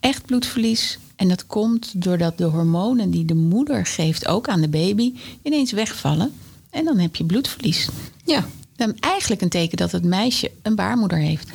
echt 0.00 0.26
bloedverlies. 0.26 0.98
En 1.16 1.28
dat 1.28 1.46
komt 1.46 2.02
doordat 2.02 2.38
de 2.38 2.44
hormonen 2.44 3.10
die 3.10 3.24
de 3.24 3.34
moeder 3.34 3.86
geeft, 3.86 4.26
ook 4.26 4.48
aan 4.48 4.60
de 4.60 4.68
baby, 4.68 5.14
ineens 5.42 5.72
wegvallen. 5.72 6.32
En 6.70 6.84
dan 6.84 6.98
heb 6.98 7.16
je 7.16 7.24
bloedverlies. 7.24 7.88
Ja. 8.24 8.46
Dan 8.76 8.94
eigenlijk 9.00 9.42
een 9.42 9.48
teken 9.48 9.76
dat 9.76 9.92
het 9.92 10.04
meisje 10.04 10.50
een 10.62 10.74
baarmoeder 10.74 11.18
heeft. 11.18 11.50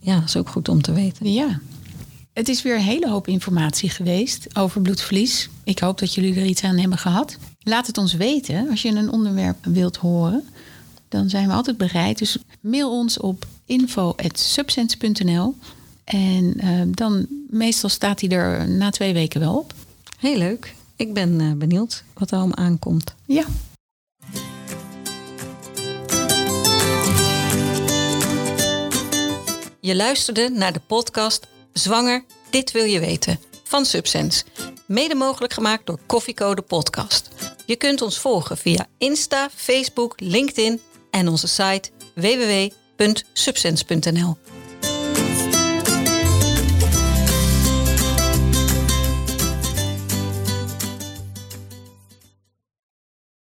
ja, 0.00 0.14
dat 0.14 0.28
is 0.28 0.36
ook 0.36 0.48
goed 0.48 0.68
om 0.68 0.82
te 0.82 0.92
weten. 0.92 1.32
Ja. 1.32 1.60
Het 2.32 2.48
is 2.48 2.62
weer 2.62 2.74
een 2.74 2.82
hele 2.82 3.08
hoop 3.10 3.28
informatie 3.28 3.90
geweest 3.90 4.56
over 4.56 4.80
bloedverlies. 4.80 5.48
Ik 5.64 5.78
hoop 5.78 5.98
dat 5.98 6.14
jullie 6.14 6.34
er 6.34 6.46
iets 6.46 6.64
aan 6.64 6.78
hebben 6.78 6.98
gehad. 6.98 7.36
Laat 7.62 7.86
het 7.86 7.98
ons 7.98 8.14
weten 8.14 8.68
als 8.70 8.82
je 8.82 8.88
een 8.88 9.10
onderwerp 9.10 9.56
wilt 9.64 9.96
horen. 9.96 10.44
Dan 11.08 11.28
zijn 11.28 11.48
we 11.48 11.54
altijd 11.54 11.76
bereid. 11.76 12.18
Dus 12.18 12.38
mail 12.60 12.90
ons 12.90 13.18
op 13.18 13.46
info.subsense.nl. 13.64 15.54
En 16.04 16.54
eh, 16.58 16.80
dan 16.90 17.26
meestal 17.50 17.90
staat 17.90 18.20
hij 18.20 18.30
er 18.30 18.68
na 18.68 18.90
twee 18.90 19.12
weken 19.12 19.40
wel 19.40 19.58
op. 19.58 19.72
Heel 20.18 20.38
leuk. 20.38 20.74
Ik 20.96 21.14
ben 21.14 21.40
eh, 21.40 21.52
benieuwd 21.52 22.04
wat 22.14 22.30
er 22.30 22.38
allemaal 22.38 22.56
aankomt. 22.56 23.14
Ja. 23.24 23.44
Je 29.80 29.96
luisterde 29.96 30.48
naar 30.48 30.72
de 30.72 30.80
podcast 30.86 31.46
Zwanger, 31.72 32.24
dit 32.50 32.72
wil 32.72 32.84
je 32.84 33.00
weten 33.00 33.38
van 33.64 33.84
Subsense. 33.84 34.44
Mede 34.86 35.14
mogelijk 35.14 35.52
gemaakt 35.52 35.86
door 35.86 35.98
Koffiecode 36.06 36.62
Podcast. 36.62 37.28
Je 37.66 37.76
kunt 37.76 38.02
ons 38.02 38.18
volgen 38.18 38.56
via 38.56 38.86
Insta, 38.98 39.48
Facebook, 39.54 40.20
LinkedIn 40.20 40.80
en 41.10 41.28
onze 41.28 41.48
site 41.48 41.90
www.subsense.nl. 42.14 44.36